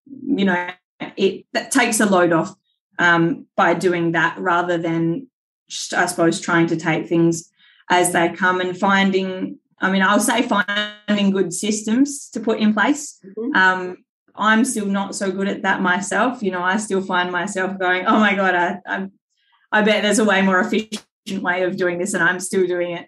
you 0.06 0.46
know, 0.46 0.70
it 1.18 1.46
that 1.54 1.72
takes 1.72 2.00
a 2.00 2.06
load 2.06 2.32
off 2.32 2.54
um, 3.00 3.48
by 3.56 3.74
doing 3.74 4.14
that 4.14 4.38
rather 4.38 4.78
than 4.78 5.28
just, 5.70 5.94
I 5.94 6.06
suppose 6.06 6.40
trying 6.40 6.68
to 6.68 6.78
take 6.78 7.08
things 7.08 7.50
as 7.90 8.14
they 8.14 8.30
come 8.30 8.62
and 8.62 8.78
finding. 8.78 9.60
I 9.80 9.92
mean, 9.92 10.02
I'll 10.02 10.20
say 10.20 10.44
finding 10.44 11.32
good 11.32 11.54
systems 11.54 12.30
to 12.30 12.40
put 12.40 12.60
in 12.60 12.74
place. 12.74 13.20
Mm-hmm. 13.26 13.56
Um, 13.56 13.98
I'm 14.36 14.66
still 14.66 14.88
not 14.88 15.16
so 15.16 15.32
good 15.32 15.48
at 15.48 15.62
that 15.62 15.82
myself. 15.82 16.42
You 16.42 16.52
know, 16.52 16.64
I 16.64 16.78
still 16.78 17.02
find 17.02 17.32
myself 17.32 17.78
going, 17.78 18.06
"Oh 18.06 18.20
my 18.20 18.36
god, 18.36 18.56
I 18.56 18.80
I'm, 18.86 19.12
I 19.72 19.82
bet 19.82 20.04
there's 20.04 20.20
a 20.20 20.26
way 20.26 20.42
more 20.42 20.60
efficient 20.60 21.04
way 21.42 21.64
of 21.64 21.78
doing 21.78 22.00
this, 22.00 22.14
and 22.14 22.24
I'm 22.24 22.40
still 22.40 22.66
doing 22.66 22.92
it." 22.92 23.08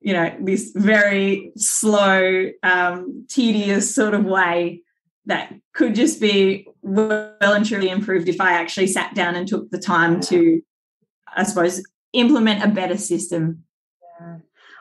You 0.00 0.14
know, 0.14 0.34
this 0.40 0.72
very 0.74 1.52
slow, 1.56 2.50
um, 2.62 3.26
tedious 3.28 3.94
sort 3.94 4.14
of 4.14 4.24
way 4.24 4.82
that 5.26 5.52
could 5.74 5.94
just 5.94 6.20
be 6.20 6.66
well 6.82 7.34
and 7.40 7.66
truly 7.66 7.90
improved 7.90 8.28
if 8.28 8.40
I 8.40 8.52
actually 8.52 8.86
sat 8.86 9.14
down 9.14 9.34
and 9.34 9.46
took 9.46 9.70
the 9.70 9.78
time 9.78 10.20
to, 10.22 10.62
I 11.36 11.42
suppose, 11.42 11.82
implement 12.12 12.64
a 12.64 12.68
better 12.68 12.96
system. 12.96 13.64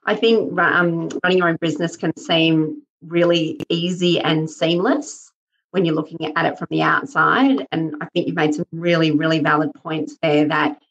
I 0.06 0.16
think 0.16 0.58
um, 0.58 1.10
running 1.24 1.38
your 1.38 1.50
own 1.50 1.58
business 1.60 1.98
can 1.98 2.16
seem 2.18 2.82
really 3.02 3.60
easy 3.70 4.20
and 4.20 4.50
seamless 4.50 5.29
when 5.72 5.86
you're 5.86 5.96
looking 5.96 6.34
at 6.36 6.46
it 6.46 6.58
from 6.58 6.68
the 6.72 6.82
outside. 6.82 7.68
And 7.72 7.96
I 8.02 8.06
think 8.08 8.28
you've 8.28 8.36
made 8.36 8.56
some 8.56 8.66
really, 8.72 9.12
really 9.12 9.40
valid 9.40 9.74
points 9.74 10.18
there 10.22 10.48
that 10.48 10.82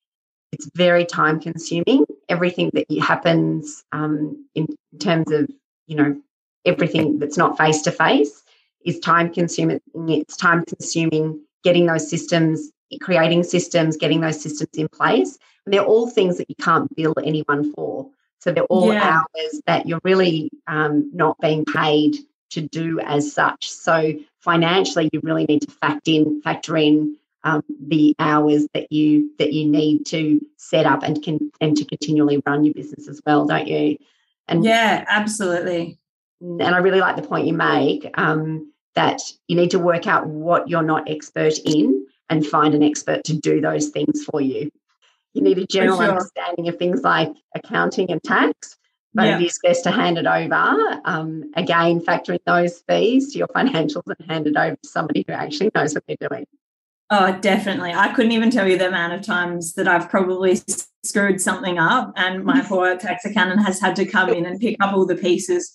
it's 0.53 0.71
very 0.75 1.05
time 1.05 1.41
consuming. 1.41 2.07
Everything 2.29 2.71
that 2.75 2.87
happens 3.01 3.85
um, 3.93 4.47
in 4.55 4.67
terms 4.99 5.31
of, 5.31 5.51
you 5.87 5.97
know, 5.97 6.21
everything 6.65 7.19
that's 7.19 7.37
not 7.37 7.59
face 7.59 7.83
to 7.83 7.91
face 7.91 8.43
is 8.85 8.99
time 9.01 9.33
consuming. 9.33 9.81
It's 9.95 10.37
time 10.37 10.65
consuming 10.65 11.41
getting 11.65 11.87
those 11.87 12.09
systems, 12.09 12.71
creating 13.01 13.43
systems, 13.43 13.97
getting 13.97 14.21
those 14.21 14.41
systems 14.41 14.71
in 14.75 14.89
place. 14.89 15.39
And 15.65 15.75
they're 15.75 15.85
all 15.85 16.09
things 16.09 16.39
that 16.39 16.49
you 16.49 16.55
can't 16.57 16.95
bill 16.97 17.15
anyone 17.23 17.73
for. 17.75 18.09
So 18.41 18.53
they're 18.53 18.65
all 18.65 18.93
yeah. 18.93 19.19
hours 19.19 19.61
that 19.67 19.87
you're 19.87 20.01
really 20.05 20.51
um, 20.67 21.11
not 21.13 21.39
being 21.41 21.65
paid 21.65 22.17
to 22.51 22.61
do 22.63 23.01
as 23.01 23.33
such. 23.33 23.69
So 23.71 24.15
financially, 24.41 25.11
you 25.13 25.21
really 25.23 25.45
need 25.45 25.63
to 25.63 25.71
factor 25.71 26.11
in 26.11 26.41
factor 26.43 26.77
in 26.77 27.17
um, 27.45 27.63
the 27.81 28.15
hours 28.19 28.67
that 28.75 28.91
you 28.93 29.31
that 29.39 29.53
you 29.53 29.67
need 29.67 30.07
to 30.07 30.41
set 30.57 30.87
up 30.87 31.03
and 31.03 31.23
can 31.23 31.51
and 31.61 31.77
to 31.77 31.85
continually 31.85 32.43
run 32.47 32.65
your 32.65 32.75
business 32.75 33.09
as 33.09 33.21
well, 33.25 33.47
don't 33.47 33.69
you? 33.69 33.97
And 34.49 34.65
yeah, 34.65 35.05
absolutely. 35.09 35.99
And 36.41 36.63
I 36.63 36.79
really 36.79 37.01
like 37.01 37.17
the 37.17 37.23
point 37.23 37.47
you 37.47 37.53
make 37.53 38.09
um, 38.15 38.73
that 38.95 39.21
you 39.49 39.57
need 39.57 39.71
to 39.73 39.79
work 39.79 40.07
out 40.07 40.27
what 40.27 40.69
you're 40.69 40.83
not 40.83 41.11
expert 41.11 41.55
in 41.65 42.07
and 42.31 42.47
find 42.47 42.75
an 42.75 42.83
expert 42.83 43.25
to 43.25 43.37
do 43.37 43.61
those 43.61 43.89
things 43.89 44.25
for 44.25 44.41
you. 44.41 44.71
You 45.35 45.43
need 45.43 45.59
a 45.59 45.67
general 45.67 45.99
sure. 45.99 46.09
understanding 46.09 46.69
of 46.69 46.79
things 46.79 47.03
like 47.03 47.33
accounting 47.55 48.11
and 48.11 48.23
tax, 48.23 48.77
but 49.15 49.27
yeah. 49.27 49.39
it 49.39 49.45
is 49.45 49.59
best 49.63 49.85
to 49.85 49.91
hand 49.91 50.19
it 50.19 50.27
over. 50.27 51.01
Um, 51.05 51.51
again, 51.57 52.01
factoring 52.01 52.41
those 52.47 52.83
fees 52.89 53.33
to 53.33 53.39
your 53.39 53.49
financials 53.49 54.03
and 54.07 54.31
hand 54.31 54.47
it 54.47 54.57
over 54.57 54.77
to 54.77 54.89
somebody 54.89 55.25
who 55.27 55.33
actually 55.33 55.71
knows 55.75 55.95
what 55.95 56.05
they're 56.07 56.29
doing. 56.29 56.47
Oh, 57.11 57.39
definitely. 57.41 57.93
I 57.95 58.13
couldn't 58.13 58.33
even 58.33 58.51
tell 58.51 58.69
you 58.69 58.77
the 58.77 58.89
amount 58.89 59.15
of 59.15 59.23
times 59.23 59.75
that 59.75 59.89
I've 59.89 60.11
probably 60.11 60.61
screwed 61.05 61.41
something 61.41 61.79
up, 61.79 62.13
and 62.17 62.45
my 62.45 62.61
poor 62.69 62.97
tax 62.97 63.25
accountant 63.25 63.65
has 63.65 63.81
had 63.81 63.97
to 63.97 64.05
come 64.05 64.29
in 64.29 64.45
and 64.45 64.61
pick 64.61 64.77
up 64.81 64.93
all 64.93 65.07
the 65.07 65.17
pieces. 65.17 65.75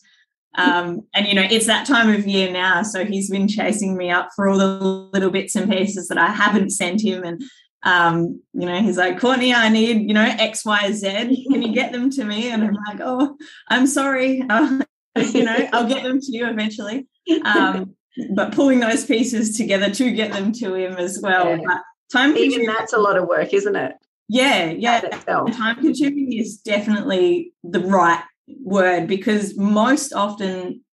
Um, 0.55 1.01
and 1.15 1.25
you 1.25 1.33
know, 1.33 1.47
it's 1.49 1.65
that 1.65 1.87
time 1.87 2.13
of 2.13 2.27
year 2.27 2.51
now, 2.51 2.83
so 2.83 3.03
he's 3.03 3.31
been 3.31 3.47
chasing 3.47 3.97
me 3.97 4.11
up 4.11 4.29
for 4.35 4.47
all 4.47 4.59
the 4.59 5.09
little 5.11 5.31
bits 5.31 5.55
and 5.55 5.71
pieces 5.71 6.07
that 6.09 6.19
I 6.19 6.27
haven't 6.27 6.69
sent 6.69 7.03
him, 7.03 7.23
and 7.23 7.41
um, 7.83 8.41
you 8.53 8.65
know, 8.65 8.81
he's 8.81 8.97
like, 8.97 9.19
Courtney, 9.19 9.53
I 9.53 9.69
need, 9.69 10.07
you 10.07 10.13
know, 10.13 10.23
X, 10.23 10.65
Y, 10.65 10.91
Z. 10.93 11.47
Can 11.51 11.61
you 11.61 11.73
get 11.73 11.91
them 11.91 12.09
to 12.11 12.23
me? 12.23 12.49
And 12.49 12.63
I'm 12.63 12.77
like, 12.87 13.01
oh, 13.01 13.37
I'm 13.69 13.87
sorry. 13.87 14.43
Uh, 14.49 14.83
you 15.15 15.43
know, 15.43 15.69
I'll 15.73 15.87
get 15.87 16.03
them 16.03 16.19
to 16.19 16.31
you 16.31 16.47
eventually. 16.47 17.07
Um, 17.45 17.95
but 18.35 18.53
pulling 18.53 18.79
those 18.79 19.05
pieces 19.05 19.57
together 19.57 19.89
to 19.89 20.11
get 20.11 20.31
them 20.31 20.51
to 20.53 20.75
him 20.75 20.93
as 20.97 21.19
well. 21.21 21.49
Yeah. 21.49 21.57
But 21.65 21.77
time 22.11 22.37
even 22.37 22.65
that's 22.65 22.93
a 22.93 22.99
lot 22.99 23.17
of 23.17 23.27
work, 23.27 23.53
isn't 23.53 23.75
it? 23.75 23.95
Yeah, 24.29 24.69
yeah. 24.69 25.01
Time 25.01 25.75
consuming 25.75 26.33
is 26.33 26.57
definitely 26.57 27.53
the 27.63 27.81
right 27.81 28.23
word 28.63 29.07
because 29.07 29.57
most 29.57 30.13
often, 30.13 30.83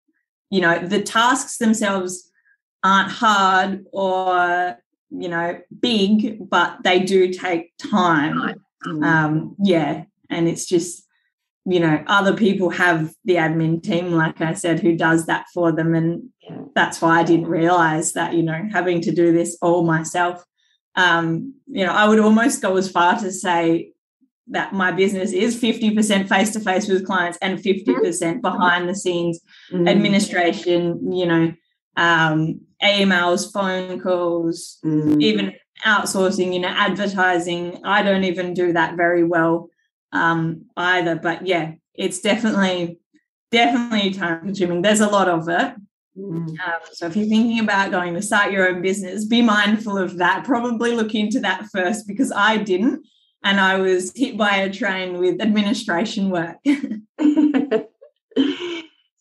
you 0.50 0.60
know, 0.60 0.78
the 0.78 1.02
tasks 1.02 1.58
themselves 1.58 2.30
aren't 2.82 3.10
hard 3.10 3.84
or 3.92 4.76
you 5.10 5.28
know, 5.28 5.60
big, 5.80 6.48
but 6.48 6.78
they 6.84 7.00
do 7.00 7.32
take 7.32 7.72
time. 7.78 8.60
Mm. 8.86 9.04
Um, 9.04 9.56
yeah. 9.62 10.04
And 10.28 10.48
it's 10.48 10.66
just, 10.66 11.06
you 11.66 11.80
know, 11.80 12.02
other 12.06 12.34
people 12.34 12.70
have 12.70 13.12
the 13.24 13.34
admin 13.34 13.82
team, 13.82 14.12
like 14.12 14.40
I 14.40 14.54
said, 14.54 14.80
who 14.80 14.96
does 14.96 15.26
that 15.26 15.46
for 15.52 15.72
them. 15.72 15.94
And 15.94 16.30
yeah. 16.42 16.62
that's 16.74 17.02
why 17.02 17.20
I 17.20 17.24
didn't 17.24 17.48
realize 17.48 18.12
that, 18.14 18.34
you 18.34 18.42
know, 18.42 18.68
having 18.72 19.00
to 19.02 19.12
do 19.12 19.32
this 19.32 19.58
all 19.60 19.84
myself. 19.84 20.44
Um, 20.96 21.54
you 21.66 21.84
know, 21.84 21.92
I 21.92 22.08
would 22.08 22.18
almost 22.18 22.62
go 22.62 22.76
as 22.76 22.90
far 22.90 23.18
to 23.18 23.30
say 23.30 23.92
that 24.48 24.72
my 24.72 24.90
business 24.90 25.32
is 25.32 25.60
50% 25.60 26.28
face 26.28 26.52
to 26.52 26.60
face 26.60 26.88
with 26.88 27.06
clients 27.06 27.38
and 27.40 27.58
50% 27.58 27.84
mm-hmm. 27.84 28.40
behind 28.40 28.88
the 28.88 28.94
scenes 28.94 29.40
mm-hmm. 29.72 29.86
administration, 29.86 31.12
you 31.12 31.26
know, 31.26 31.52
um, 31.96 32.60
emails, 32.82 33.52
phone 33.52 34.00
calls, 34.00 34.78
mm. 34.84 35.20
even 35.22 35.54
outsourcing, 35.84 36.52
you 36.52 36.60
know, 36.60 36.68
advertising. 36.68 37.80
I 37.84 38.02
don't 38.02 38.24
even 38.24 38.54
do 38.54 38.72
that 38.72 38.96
very 38.96 39.24
well 39.24 39.68
um, 40.12 40.66
either. 40.76 41.16
But 41.16 41.46
yeah, 41.46 41.72
it's 41.94 42.20
definitely, 42.20 42.98
definitely 43.50 44.12
time 44.12 44.42
consuming. 44.42 44.82
There's 44.82 45.00
a 45.00 45.08
lot 45.08 45.28
of 45.28 45.48
it. 45.48 45.74
Mm. 46.18 46.48
Um, 46.48 46.80
so 46.92 47.06
if 47.06 47.16
you're 47.16 47.28
thinking 47.28 47.60
about 47.60 47.90
going 47.90 48.14
to 48.14 48.22
start 48.22 48.52
your 48.52 48.68
own 48.68 48.82
business, 48.82 49.24
be 49.24 49.42
mindful 49.42 49.96
of 49.96 50.18
that. 50.18 50.44
Probably 50.44 50.92
look 50.92 51.14
into 51.14 51.40
that 51.40 51.66
first 51.72 52.06
because 52.06 52.32
I 52.32 52.56
didn't. 52.56 53.06
And 53.42 53.58
I 53.58 53.78
was 53.78 54.12
hit 54.14 54.36
by 54.36 54.56
a 54.56 54.72
train 54.72 55.18
with 55.18 55.40
administration 55.40 56.28
work. 56.28 56.56
so, 56.66 57.86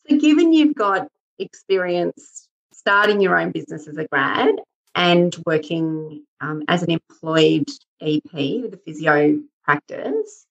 given 0.10 0.51
you've 0.51 0.75
got 0.75 1.08
experience 1.38 2.38
starting 2.80 3.20
your 3.20 3.38
own 3.38 3.52
business 3.52 3.88
as 3.88 3.98
a 3.98 4.08
grad 4.08 4.56
and 4.96 5.36
working 5.46 6.24
um, 6.40 6.64
as 6.68 6.82
an 6.82 6.92
employed 6.92 7.68
EP 8.02 8.24
with 8.34 8.74
a 8.74 8.80
physio 8.86 9.40
practice, 9.64 10.46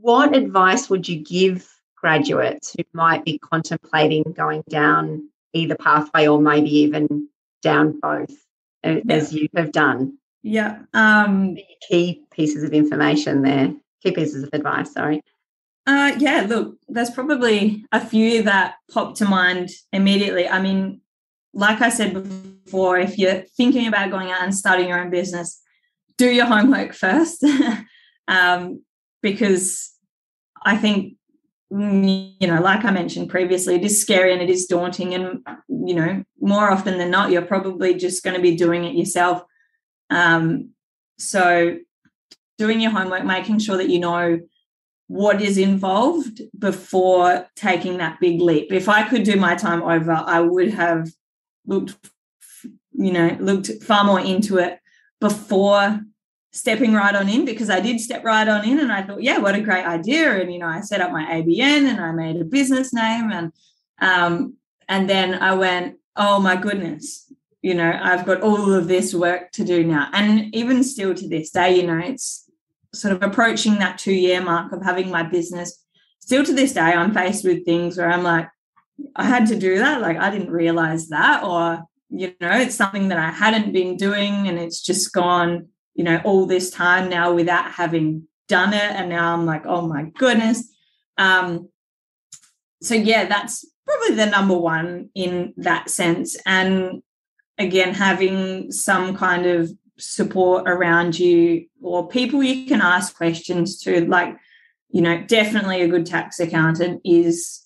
what 0.00 0.36
advice 0.36 0.90
would 0.90 1.08
you 1.08 1.22
give 1.22 1.68
graduates 1.96 2.74
who 2.76 2.84
might 2.92 3.24
be 3.24 3.38
contemplating 3.38 4.22
going 4.36 4.62
down 4.68 5.28
either 5.54 5.76
pathway 5.76 6.26
or 6.26 6.40
maybe 6.40 6.70
even 6.70 7.28
down 7.62 7.98
both 8.00 8.34
yeah. 8.84 9.00
as 9.08 9.32
you 9.32 9.48
have 9.56 9.72
done? 9.72 10.18
Yeah. 10.42 10.80
Um, 10.92 11.56
key 11.88 12.24
pieces 12.32 12.64
of 12.64 12.72
information 12.72 13.42
there, 13.42 13.74
key 14.02 14.12
pieces 14.12 14.42
of 14.42 14.50
advice, 14.52 14.92
sorry. 14.92 15.22
Uh, 15.86 16.12
yeah, 16.18 16.44
look, 16.48 16.76
there's 16.88 17.10
probably 17.10 17.84
a 17.92 18.04
few 18.04 18.42
that 18.42 18.74
pop 18.90 19.16
to 19.16 19.24
mind 19.24 19.70
immediately. 19.92 20.48
I 20.48 20.60
mean, 20.60 21.00
like 21.54 21.80
I 21.80 21.88
said 21.88 22.14
before, 22.14 22.98
if 22.98 23.18
you're 23.18 23.42
thinking 23.56 23.86
about 23.86 24.10
going 24.10 24.30
out 24.30 24.42
and 24.42 24.54
starting 24.54 24.88
your 24.88 25.00
own 25.00 25.10
business, 25.10 25.60
do 26.16 26.30
your 26.30 26.46
homework 26.46 26.94
first. 26.94 27.44
um, 28.28 28.82
because 29.22 29.92
I 30.64 30.76
think, 30.76 31.14
mm, 31.72 32.34
you 32.40 32.46
know, 32.46 32.60
like 32.60 32.84
I 32.84 32.90
mentioned 32.90 33.30
previously, 33.30 33.76
it 33.76 33.84
is 33.84 34.00
scary 34.00 34.32
and 34.32 34.42
it 34.42 34.50
is 34.50 34.66
daunting. 34.66 35.14
And, 35.14 35.46
you 35.68 35.94
know, 35.94 36.24
more 36.40 36.70
often 36.70 36.98
than 36.98 37.10
not, 37.10 37.30
you're 37.30 37.42
probably 37.42 37.94
just 37.94 38.24
going 38.24 38.36
to 38.36 38.42
be 38.42 38.56
doing 38.56 38.84
it 38.84 38.94
yourself. 38.94 39.42
Um, 40.10 40.70
so, 41.18 41.78
doing 42.58 42.80
your 42.80 42.90
homework, 42.90 43.24
making 43.24 43.58
sure 43.58 43.76
that 43.76 43.88
you 43.88 43.98
know 43.98 44.40
what 45.08 45.42
is 45.42 45.58
involved 45.58 46.40
before 46.58 47.46
taking 47.56 47.98
that 47.98 48.18
big 48.20 48.40
leap. 48.40 48.72
If 48.72 48.88
I 48.88 49.08
could 49.08 49.24
do 49.24 49.36
my 49.36 49.54
time 49.54 49.82
over, 49.82 50.12
I 50.12 50.40
would 50.40 50.72
have 50.72 51.08
looked 51.66 51.96
you 52.92 53.12
know 53.12 53.36
looked 53.40 53.70
far 53.82 54.04
more 54.04 54.20
into 54.20 54.58
it 54.58 54.78
before 55.20 56.00
stepping 56.52 56.92
right 56.92 57.14
on 57.14 57.28
in 57.28 57.44
because 57.44 57.70
I 57.70 57.80
did 57.80 57.98
step 57.98 58.24
right 58.24 58.46
on 58.46 58.64
in 58.64 58.78
and 58.78 58.92
I 58.92 59.02
thought, 59.02 59.22
yeah, 59.22 59.38
what 59.38 59.54
a 59.54 59.60
great 59.60 59.86
idea. 59.86 60.38
And, 60.38 60.52
you 60.52 60.58
know, 60.58 60.66
I 60.66 60.82
set 60.82 61.00
up 61.00 61.10
my 61.10 61.24
ABN 61.24 61.88
and 61.88 61.98
I 61.98 62.12
made 62.12 62.40
a 62.40 62.44
business 62.44 62.92
name 62.92 63.32
and, 63.32 63.52
um, 64.00 64.56
and 64.86 65.08
then 65.08 65.34
I 65.34 65.54
went, 65.54 65.96
oh 66.14 66.38
my 66.40 66.56
goodness, 66.56 67.32
you 67.62 67.72
know, 67.72 67.98
I've 68.00 68.26
got 68.26 68.42
all 68.42 68.70
of 68.72 68.86
this 68.86 69.14
work 69.14 69.50
to 69.52 69.64
do 69.64 69.82
now. 69.82 70.10
And 70.12 70.54
even 70.54 70.84
still 70.84 71.14
to 71.14 71.26
this 71.26 71.50
day, 71.50 71.76
you 71.76 71.86
know, 71.86 71.98
it's 71.98 72.50
sort 72.94 73.14
of 73.14 73.22
approaching 73.22 73.78
that 73.78 73.96
two 73.96 74.12
year 74.12 74.42
mark 74.42 74.72
of 74.72 74.84
having 74.84 75.10
my 75.10 75.22
business. 75.22 75.82
Still 76.20 76.44
to 76.44 76.52
this 76.52 76.74
day, 76.74 76.80
I'm 76.80 77.14
faced 77.14 77.44
with 77.44 77.64
things 77.64 77.96
where 77.96 78.10
I'm 78.10 78.22
like, 78.22 78.48
I 79.16 79.24
had 79.24 79.46
to 79.48 79.58
do 79.58 79.78
that. 79.78 80.00
Like, 80.00 80.18
I 80.18 80.30
didn't 80.30 80.50
realize 80.50 81.08
that. 81.08 81.44
Or, 81.44 81.82
you 82.10 82.34
know, 82.40 82.52
it's 82.52 82.74
something 82.74 83.08
that 83.08 83.18
I 83.18 83.30
hadn't 83.30 83.72
been 83.72 83.96
doing 83.96 84.48
and 84.48 84.58
it's 84.58 84.80
just 84.80 85.12
gone, 85.12 85.68
you 85.94 86.04
know, 86.04 86.20
all 86.24 86.46
this 86.46 86.70
time 86.70 87.08
now 87.08 87.32
without 87.32 87.72
having 87.72 88.28
done 88.48 88.74
it. 88.74 88.92
And 88.92 89.08
now 89.08 89.32
I'm 89.32 89.46
like, 89.46 89.66
oh 89.66 89.86
my 89.86 90.04
goodness. 90.16 90.68
Um, 91.18 91.68
so, 92.82 92.94
yeah, 92.94 93.26
that's 93.26 93.64
probably 93.86 94.16
the 94.16 94.26
number 94.26 94.56
one 94.56 95.10
in 95.14 95.54
that 95.56 95.90
sense. 95.90 96.36
And 96.46 97.02
again, 97.58 97.94
having 97.94 98.72
some 98.72 99.16
kind 99.16 99.46
of 99.46 99.70
support 99.98 100.68
around 100.68 101.18
you 101.18 101.66
or 101.80 102.08
people 102.08 102.42
you 102.42 102.66
can 102.66 102.80
ask 102.80 103.16
questions 103.16 103.80
to 103.80 104.04
like 104.06 104.36
you 104.90 105.00
know 105.00 105.22
definitely 105.26 105.82
a 105.82 105.88
good 105.88 106.06
tax 106.06 106.40
accountant 106.40 107.00
is 107.04 107.61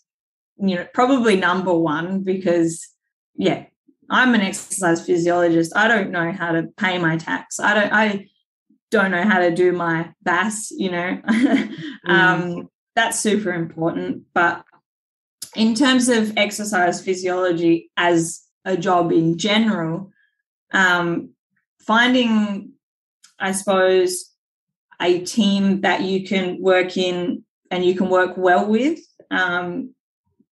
you 0.59 0.77
know 0.77 0.87
probably 0.95 1.37
number 1.37 1.75
one 1.75 2.23
because 2.23 2.89
yeah 3.35 3.65
i'm 4.11 4.35
an 4.35 4.41
exercise 4.41 5.05
physiologist. 5.05 5.73
I 5.77 5.89
don't 5.89 6.11
know 6.11 6.33
how 6.33 6.53
to 6.53 6.69
pay 6.77 6.99
my 6.99 7.17
tax. 7.17 7.61
I 7.61 7.75
don't 7.75 7.93
i 7.93 8.29
don't 8.91 9.11
know 9.11 9.25
how 9.25 9.41
to 9.41 9.55
do 9.55 9.73
my 9.73 10.13
BAS 10.23 10.71
you 10.71 10.91
know. 10.91 11.21
Um, 12.09 12.43
mm. 12.43 12.69
that's 12.95 13.19
super 13.19 13.53
important. 13.53 14.27
But 14.33 14.65
in 15.57 15.75
terms 15.75 16.09
of 16.09 16.37
exercise 16.37 17.03
physiology 17.03 17.91
as 17.97 18.43
a 18.65 18.77
job 18.77 19.11
in 19.11 19.39
general 19.39 20.13
um, 20.73 21.31
finding, 21.81 22.73
I 23.39 23.53
suppose, 23.53 24.31
a 25.01 25.21
team 25.21 25.83
that 25.83 26.03
you 26.03 26.27
can 26.27 26.61
work 26.61 26.97
in 26.97 27.45
and 27.71 27.85
you 27.85 27.95
can 27.95 28.09
work 28.09 28.37
well 28.37 28.67
with, 28.67 28.99
um, 29.31 29.95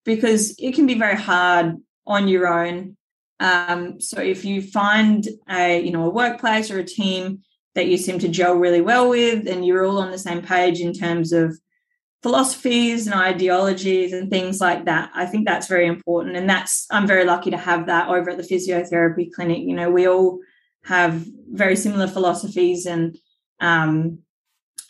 because 0.05 0.55
it 0.57 0.75
can 0.75 0.85
be 0.85 0.97
very 0.97 1.17
hard 1.17 1.75
on 2.07 2.27
your 2.27 2.47
own. 2.47 2.95
Um, 3.39 3.99
so 3.99 4.21
if 4.21 4.45
you 4.45 4.61
find 4.61 5.27
a 5.49 5.81
you 5.81 5.91
know 5.91 6.05
a 6.05 6.09
workplace 6.09 6.71
or 6.71 6.79
a 6.79 6.85
team 6.85 7.39
that 7.73 7.87
you 7.87 7.97
seem 7.97 8.19
to 8.19 8.29
gel 8.29 8.55
really 8.55 8.81
well 8.81 9.09
with, 9.09 9.47
and 9.47 9.65
you're 9.65 9.85
all 9.85 9.97
on 9.97 10.11
the 10.11 10.17
same 10.17 10.41
page 10.41 10.79
in 10.79 10.93
terms 10.93 11.33
of 11.33 11.57
philosophies 12.23 13.05
and 13.05 13.13
ideologies 13.13 14.13
and 14.13 14.31
things 14.31 14.61
like 14.61 14.85
that. 14.85 15.11
I 15.13 15.25
think 15.25 15.45
that's 15.45 15.67
very 15.67 15.85
important. 15.85 16.35
And 16.35 16.49
that's, 16.49 16.87
I'm 16.89 17.05
very 17.05 17.23
lucky 17.23 17.51
to 17.51 17.57
have 17.57 17.85
that 17.85 18.07
over 18.07 18.31
at 18.31 18.37
the 18.37 18.43
physiotherapy 18.43 19.31
clinic. 19.31 19.59
You 19.59 19.75
know, 19.75 19.91
we 19.91 20.07
all 20.07 20.39
have 20.85 21.23
very 21.51 21.75
similar 21.75 22.07
philosophies 22.07 22.85
and 22.85 23.15
um, 23.59 24.19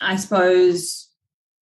I 0.00 0.16
suppose 0.16 1.10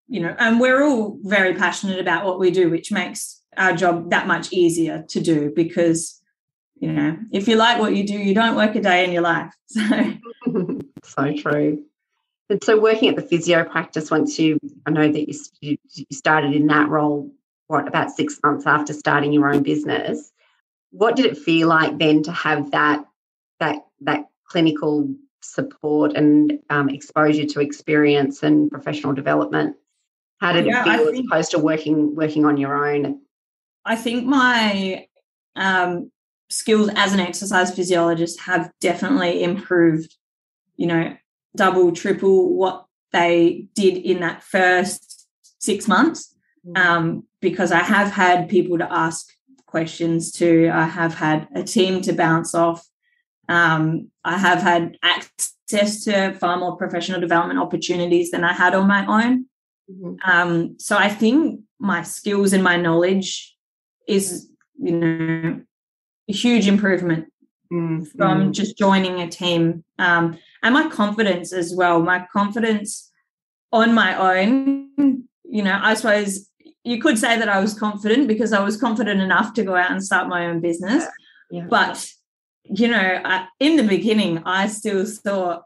you 0.07 0.21
know 0.21 0.37
and 0.39 0.61
we're 0.61 0.85
all 0.85 1.19
very 1.23 1.55
passionate 1.55 1.99
about 1.99 2.27
what 2.27 2.39
we 2.39 2.51
do 2.51 2.69
which 2.69 2.93
makes 2.93 3.41
our 3.57 3.75
job 3.75 4.11
that 4.11 4.27
much 4.27 4.53
easier 4.53 5.05
to 5.09 5.21
do 5.21 5.53
because 5.55 6.21
you 6.77 6.93
know 6.93 7.17
if 7.33 7.49
you 7.49 7.57
like 7.57 7.79
what 7.79 7.95
you 7.95 8.07
do 8.07 8.15
you 8.15 8.35
don't 8.35 8.57
work 8.57 8.75
a 8.75 8.81
day 8.81 9.05
in 9.05 9.13
your 9.13 9.23
life 9.23 9.53
so 9.67 10.13
so 11.05 11.33
true 11.37 11.85
and 12.51 12.63
so 12.63 12.79
working 12.79 13.09
at 13.09 13.17
the 13.17 13.23
physio 13.23 13.65
practice 13.65 14.11
once 14.11 14.39
you 14.39 14.59
i 14.87 14.91
know 14.91 15.11
that 15.11 15.29
you, 15.61 15.77
you 15.93 16.07
started 16.13 16.55
in 16.55 16.67
that 16.67 16.89
role 16.89 17.31
what 17.67 17.89
about 17.89 18.11
six 18.11 18.39
months 18.45 18.67
after 18.67 18.93
starting 18.93 19.33
your 19.33 19.53
own 19.53 19.63
business 19.63 20.33
what 20.91 21.17
did 21.17 21.27
it 21.27 21.37
feel 21.37 21.69
like 21.69 21.99
then 21.99 22.23
to 22.23 22.33
have 22.33 22.71
that 22.71 23.05
that 23.61 23.85
that 24.01 24.29
clinical 24.47 25.09
support 25.45 26.15
and 26.15 26.59
um, 26.71 26.89
exposure 26.89 27.45
to 27.45 27.61
experience 27.61 28.43
and 28.43 28.71
professional 28.71 29.13
development? 29.13 29.77
How 30.41 30.53
did 30.53 30.67
yeah, 30.67 30.81
it 30.81 30.85
feel 30.85 31.13
think, 31.13 31.25
as 31.25 31.27
opposed 31.27 31.51
to 31.53 31.59
working 31.59 32.15
working 32.15 32.45
on 32.45 32.57
your 32.57 32.87
own? 32.87 33.21
I 33.85 33.97
think 33.97 34.27
my 34.27 35.07
um, 35.57 36.11
skills 36.49 36.91
as 36.95 37.13
an 37.13 37.21
exercise 37.21 37.75
physiologist 37.75 38.41
have 38.41 38.71
definitely 38.81 39.43
improved. 39.43 40.15
You 40.77 40.87
know, 40.89 41.17
double, 41.57 41.93
triple 41.93 42.55
what 42.55 42.87
they 43.13 43.69
did 43.75 43.97
in 43.97 44.21
that 44.21 44.43
first 44.43 45.29
six 45.59 45.87
months, 45.87 46.35
mm. 46.67 46.77
um, 46.77 47.25
because 47.41 47.71
I 47.71 47.79
have 47.79 48.11
had 48.11 48.49
people 48.49 48.79
to 48.79 48.93
ask 48.93 49.29
questions 49.67 50.33
to. 50.33 50.69
I 50.71 50.85
have 50.85 51.15
had 51.15 51.49
a 51.55 51.63
team 51.63 52.01
to 52.03 52.13
bounce 52.13 52.55
off. 52.55 52.85
Um, 53.49 54.11
I 54.25 54.39
have 54.39 54.63
had 54.63 54.97
access 55.03 56.05
to 56.05 56.35
far 56.35 56.59
more 56.59 56.77
professional 56.77 57.21
development 57.21 57.61
opportunities 57.61 58.31
than 58.31 58.43
I 58.43 58.53
had 58.53 58.75
on 58.75 58.89
my 58.89 59.07
own. 59.07 59.47
Mm-hmm. 59.91 60.31
Um, 60.31 60.77
so 60.79 60.97
I 60.97 61.09
think 61.09 61.61
my 61.79 62.03
skills 62.03 62.53
and 62.53 62.65
my 62.65 62.77
knowledge 62.77 63.54
is, 64.07 64.49
you 64.79 64.93
know, 64.93 65.61
a 66.29 66.33
huge 66.33 66.67
improvement 66.67 67.27
mm-hmm. 67.73 68.05
from 68.17 68.53
just 68.53 68.79
joining 68.79 69.21
a 69.21 69.29
team. 69.29 69.85
Um, 69.99 70.39
and 70.63 70.75
my 70.75 70.89
confidence 70.89 71.53
as 71.53 71.75
well. 71.75 72.01
My 72.01 72.27
confidence 72.33 73.11
on 73.73 73.95
my 73.95 74.39
own, 74.39 75.25
you 75.45 75.63
know, 75.63 75.79
I 75.83 75.95
suppose 75.95 76.49
you 76.85 77.01
could 77.01 77.19
say 77.19 77.39
that 77.39 77.49
I 77.49 77.61
was 77.61 77.79
confident 77.79 78.29
because 78.29 78.53
I 78.53 78.63
was 78.63 78.77
confident 78.77 79.21
enough 79.21 79.55
to 79.55 79.65
go 79.65 79.75
out 79.75 79.91
and 79.91 80.03
start 80.03 80.29
my 80.29 80.47
own 80.47 80.61
business. 80.61 81.05
Yeah. 81.51 81.61
Yeah. 81.61 81.67
But 81.69 82.09
you 82.65 82.89
know, 82.89 83.21
I, 83.25 83.47
in 83.61 83.77
the 83.77 83.83
beginning, 83.83 84.43
I 84.45 84.69
still 84.69 85.05
thought, 85.05 85.65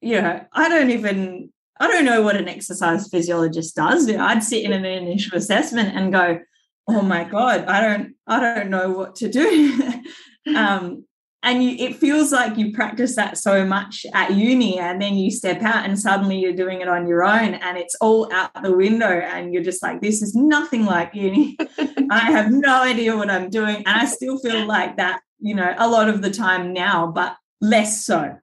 you 0.00 0.20
know, 0.20 0.44
I 0.52 0.68
don't 0.68 0.90
even, 0.90 1.50
I 1.80 1.88
don't 1.88 2.04
know 2.04 2.22
what 2.22 2.36
an 2.36 2.48
exercise 2.48 3.08
physiologist 3.08 3.74
does. 3.76 4.08
I'd 4.10 4.44
sit 4.44 4.64
in 4.64 4.72
an 4.72 4.84
initial 4.84 5.38
assessment 5.38 5.96
and 5.96 6.12
go, 6.12 6.38
oh 6.88 7.02
my 7.02 7.24
God, 7.24 7.64
I 7.66 7.80
don't, 7.80 8.14
I 8.26 8.40
don't 8.40 8.70
know 8.70 8.90
what 8.90 9.16
to 9.16 9.28
do. 9.28 9.92
um, 10.56 11.04
and 11.42 11.62
you, 11.62 11.76
it 11.78 11.96
feels 11.96 12.32
like 12.32 12.56
you 12.56 12.72
practice 12.72 13.14
that 13.16 13.38
so 13.38 13.64
much 13.64 14.04
at 14.14 14.34
uni 14.34 14.78
and 14.78 15.00
then 15.00 15.14
you 15.14 15.30
step 15.30 15.62
out 15.62 15.84
and 15.84 15.98
suddenly 15.98 16.38
you're 16.38 16.52
doing 16.52 16.80
it 16.80 16.88
on 16.88 17.06
your 17.06 17.24
own 17.24 17.54
and 17.54 17.78
it's 17.78 17.94
all 18.00 18.32
out 18.32 18.50
the 18.62 18.76
window 18.76 19.06
and 19.06 19.54
you're 19.54 19.62
just 19.62 19.82
like 19.82 20.00
this 20.00 20.22
is 20.22 20.34
nothing 20.34 20.86
like 20.86 21.14
uni 21.14 21.56
i 22.10 22.32
have 22.32 22.50
no 22.50 22.82
idea 22.82 23.16
what 23.16 23.30
i'm 23.30 23.48
doing 23.48 23.76
and 23.76 23.88
i 23.88 24.04
still 24.04 24.38
feel 24.38 24.66
like 24.66 24.96
that 24.96 25.20
you 25.40 25.54
know, 25.54 25.74
a 25.78 25.88
lot 25.88 26.08
of 26.08 26.22
the 26.22 26.30
time 26.30 26.72
now, 26.72 27.06
but 27.06 27.36
less 27.60 28.04
so. 28.04 28.36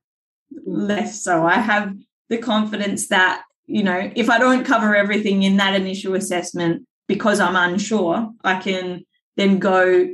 Less 0.65 1.23
so. 1.23 1.45
I 1.45 1.56
have 1.56 1.93
the 2.29 2.38
confidence 2.38 3.08
that, 3.08 3.43
you 3.65 3.84
know, 3.84 4.12
if 4.15 4.29
I 4.29 4.38
don't 4.38 4.65
cover 4.65 4.95
everything 4.95 5.43
in 5.43 5.58
that 5.58 5.75
initial 5.75 6.15
assessment 6.15 6.86
because 7.08 7.39
I'm 7.39 7.56
unsure, 7.56 8.32
I 8.44 8.60
can 8.60 9.06
then 9.38 9.60
go 9.60 10.08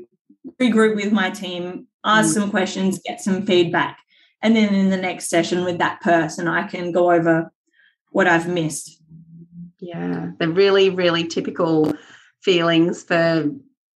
regroup 0.59 0.95
with 0.95 1.11
my 1.11 1.29
team, 1.29 1.87
ask 2.03 2.31
mm. 2.31 2.33
some 2.33 2.49
questions, 2.49 2.99
get 3.05 3.21
some 3.21 3.45
feedback. 3.45 3.99
And 4.41 4.55
then 4.55 4.73
in 4.73 4.89
the 4.89 4.97
next 4.97 5.29
session 5.29 5.65
with 5.65 5.79
that 5.79 6.01
person, 6.01 6.47
I 6.47 6.67
can 6.67 6.91
go 6.91 7.11
over 7.11 7.51
what 8.11 8.27
I've 8.27 8.47
missed. 8.47 9.01
Yeah, 9.79 10.31
the 10.39 10.49
really, 10.49 10.89
really 10.89 11.25
typical 11.25 11.93
feelings 12.41 13.03
for 13.03 13.49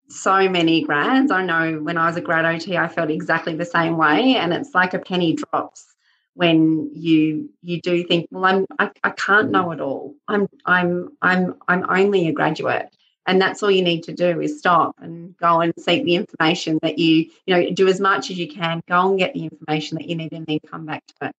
so 0.10 0.50
many 0.50 0.84
grads. 0.84 1.32
I 1.32 1.44
know 1.44 1.80
when 1.82 1.98
I 1.98 2.08
was 2.08 2.16
a 2.16 2.22
grad 2.22 2.46
OT, 2.46 2.78
I 2.78 2.88
felt 2.88 3.10
exactly 3.10 3.56
the 3.56 3.66
same 3.66 3.98
way, 3.98 4.36
and 4.36 4.54
it's 4.54 4.74
like 4.74 4.94
a 4.94 5.00
penny 5.00 5.36
drops 5.36 5.93
when 6.36 6.90
you 6.94 7.50
you 7.62 7.82
do 7.82 8.04
think, 8.06 8.28
well, 8.32 8.46
I'm 8.46 8.66
I, 8.80 8.92
I 9.04 9.10
can't 9.12 9.52
know 9.52 9.72
it 9.72 9.80
all. 9.80 10.16
I'm 10.28 10.48
I'm 10.66 11.10
I'm 11.22 11.56
I'm 11.68 11.90
only 11.90 12.28
a 12.28 12.34
graduate, 12.34 12.90
and 13.28 13.42
that's 13.42 13.62
all 13.62 13.72
you 13.72 13.84
need 13.84 14.04
to 14.04 14.14
do 14.14 14.42
is 14.42 14.60
stop 14.60 14.96
and 15.00 15.38
go 15.38 15.62
and 15.62 15.74
seek 15.78 16.04
the 16.04 16.16
information 16.16 16.80
that 16.82 16.98
you 16.98 17.30
you 17.46 17.56
know 17.56 17.70
do 17.72 17.88
as 17.88 18.00
much 18.00 18.32
as 18.32 18.38
you 18.38 18.48
can. 18.48 18.82
Go 18.88 19.10
and 19.10 19.20
get 19.20 19.34
the 19.34 19.44
information 19.44 19.98
that 19.98 20.08
you 20.08 20.16
need, 20.16 20.34
and 20.34 20.46
then 20.46 20.60
come 20.70 20.86
back 20.86 21.04
to 21.08 21.28
it. 21.28 21.36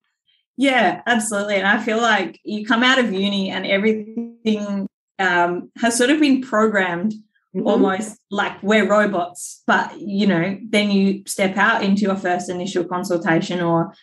Yeah, 0.56 1.02
absolutely. 1.06 1.56
And 1.56 1.66
I 1.66 1.82
feel 1.82 2.00
like 2.00 2.40
you 2.44 2.64
come 2.64 2.84
out 2.84 2.98
of 2.98 3.12
uni 3.12 3.50
and 3.50 3.66
everything 3.66 4.88
um, 5.18 5.70
has 5.78 5.98
sort 5.98 6.10
of 6.10 6.20
been 6.20 6.42
programmed 6.42 7.12
mm-hmm. 7.12 7.66
almost 7.66 8.18
like 8.30 8.62
we're 8.62 8.88
robots. 8.88 9.62
But, 9.66 9.98
you 9.98 10.28
know, 10.28 10.58
then 10.68 10.92
you 10.92 11.24
step 11.26 11.56
out 11.56 11.82
into 11.82 12.02
your 12.02 12.14
first 12.14 12.48
initial 12.48 12.84
consultation 12.84 13.60
or, 13.60 13.94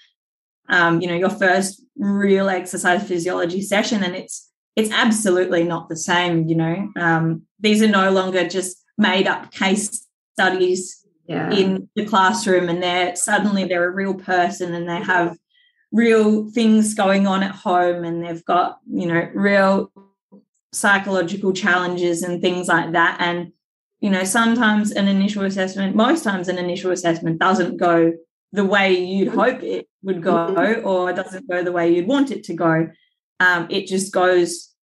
um, 0.71 1.01
you 1.01 1.07
know, 1.07 1.15
your 1.15 1.29
first 1.29 1.83
real 1.97 2.49
exercise 2.49 3.07
physiology 3.07 3.61
session. 3.61 4.03
And 4.03 4.15
it's, 4.15 4.49
it's 4.75 4.91
absolutely 4.91 5.63
not 5.63 5.89
the 5.89 5.97
same, 5.97 6.47
you 6.47 6.55
know. 6.55 6.91
Um, 6.95 7.43
these 7.59 7.83
are 7.83 7.87
no 7.87 8.09
longer 8.09 8.47
just 8.47 8.83
made 8.97 9.27
up 9.27 9.51
case 9.51 10.07
studies 10.33 11.05
yeah. 11.27 11.51
in 11.51 11.89
the 11.95 12.05
classroom 12.05 12.69
and 12.69 12.81
they're 12.81 13.15
suddenly 13.15 13.65
they're 13.65 13.87
a 13.87 13.93
real 13.93 14.13
person 14.13 14.73
and 14.73 14.87
they 14.87 15.03
have 15.03 15.37
real 15.91 16.49
things 16.51 16.93
going 16.93 17.27
on 17.27 17.43
at 17.43 17.53
home 17.53 18.05
and 18.05 18.23
they've 18.23 18.45
got, 18.45 18.79
you 18.89 19.05
know, 19.05 19.29
real 19.33 19.91
psychological 20.71 21.51
challenges 21.51 22.23
and 22.23 22.41
things 22.41 22.69
like 22.69 22.93
that. 22.93 23.17
And, 23.19 23.51
you 23.99 24.09
know, 24.09 24.23
sometimes 24.23 24.91
an 24.91 25.09
initial 25.09 25.43
assessment, 25.43 25.97
most 25.97 26.23
times 26.23 26.47
an 26.47 26.57
initial 26.57 26.91
assessment 26.91 27.39
doesn't 27.39 27.75
go 27.75 28.13
the 28.51 28.65
way 28.65 28.97
you'd 28.97 29.29
hope 29.29 29.63
it 29.63 29.87
would 30.03 30.21
go 30.21 30.33
mm-hmm. 30.33 30.85
or 30.85 31.13
doesn't 31.13 31.47
go 31.47 31.63
the 31.63 31.71
way 31.71 31.93
you'd 31.93 32.07
want 32.07 32.31
it 32.31 32.43
to 32.45 32.53
go. 32.53 32.89
Um, 33.39 33.67
it 33.69 33.87
just 33.87 34.13
goes 34.13 34.73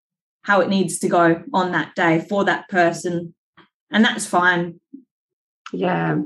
how 0.42 0.60
it 0.60 0.68
needs 0.68 0.98
to 1.00 1.08
go 1.08 1.42
on 1.52 1.72
that 1.72 1.94
day 1.94 2.24
for 2.28 2.44
that 2.44 2.68
person. 2.68 3.34
And 3.90 4.04
that's 4.04 4.26
fine. 4.26 4.80
Yeah. 5.72 6.18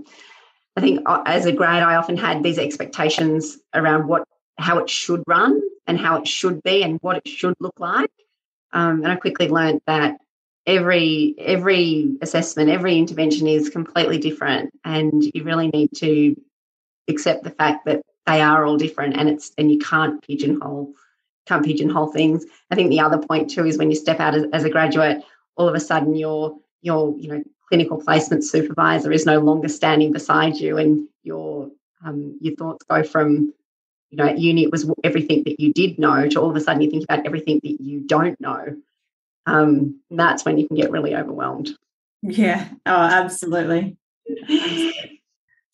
I 0.77 0.81
think 0.81 1.03
uh, 1.07 1.23
as 1.27 1.47
a 1.47 1.53
grad, 1.53 1.83
I 1.83 1.97
often 1.97 2.17
had 2.17 2.43
these 2.43 2.59
expectations 2.59 3.59
around 3.75 4.07
what 4.07 4.25
how 4.59 4.79
it 4.79 4.89
should 4.89 5.23
run 5.27 5.61
and 5.87 5.99
how 5.99 6.17
it 6.21 6.29
should 6.29 6.63
be 6.63 6.83
and 6.83 6.99
what 7.03 7.17
it 7.17 7.29
should 7.29 7.55
look 7.59 7.81
like. 7.81 8.11
Um, 8.73 9.03
and 9.03 9.09
I 9.13 9.17
quickly 9.17 9.49
learned 9.49 9.81
that 9.87 10.19
every 10.67 11.35
every 11.39 12.17
assessment, 12.23 12.71
every 12.71 12.97
intervention 12.97 13.47
is 13.49 13.69
completely 13.69 14.19
different, 14.19 14.71
and 14.85 15.23
you 15.35 15.45
really 15.45 15.69
need 15.69 15.91
to 15.97 16.37
accept 17.09 17.45
the 17.45 17.51
fact 17.51 17.85
that 17.87 18.03
they 18.27 18.41
are 18.41 18.65
all 18.65 18.77
different, 18.77 19.17
and 19.17 19.29
it's 19.29 19.53
and 19.59 19.71
you 19.71 19.79
can't 19.79 20.23
pigeonhole 20.23 20.93
can't 21.47 21.65
pigeonhole 21.65 22.13
things. 22.13 22.45
I 22.71 22.75
think 22.75 22.91
the 22.91 23.01
other 23.01 23.19
point 23.19 23.51
too 23.51 23.67
is 23.67 23.77
when 23.77 23.91
you 23.91 23.97
step 23.97 24.21
out 24.21 24.35
as, 24.35 24.45
as 24.53 24.65
a 24.65 24.71
graduate, 24.71 25.23
all 25.57 25.69
of 25.69 25.75
a 25.75 25.81
sudden 25.81 26.15
your 26.15 26.59
your 26.83 27.17
you 27.19 27.29
know 27.29 27.43
clinical 27.69 27.99
placement 27.99 28.45
supervisor 28.45 29.11
is 29.11 29.27
no 29.27 29.41
longer 29.41 29.69
standing 29.69 30.13
beside 30.13 30.57
you, 30.57 30.79
and 30.79 31.09
your 31.23 31.71
um, 32.05 32.39
your 32.41 32.55
thoughts 32.57 32.85
go 32.89 33.03
from 33.03 33.53
you 34.13 34.19
know, 34.19 34.27
at 34.27 34.39
uni 34.39 34.63
it 34.63 34.71
was 34.71 34.89
everything 35.03 35.43
that 35.45 35.59
you 35.59 35.73
did 35.73 35.99
know 35.99 36.29
to 36.29 36.41
all 36.41 36.51
of 36.51 36.57
a 36.57 36.61
sudden 36.61 36.83
you 36.83 36.91
think 36.91 37.05
about 37.05 37.25
everything 37.25 37.61
that 37.63 37.81
you 37.81 38.01
don't 38.01 38.39
know. 38.41 38.77
Um, 39.47 40.01
that's 40.11 40.45
when 40.45 40.59
you 40.59 40.69
can 40.69 40.77
get 40.77 40.91
really 40.91 41.17
overwhelmed. 41.17 41.71
Yeah. 42.21 42.69
Oh, 42.87 42.95
absolutely. 42.95 43.97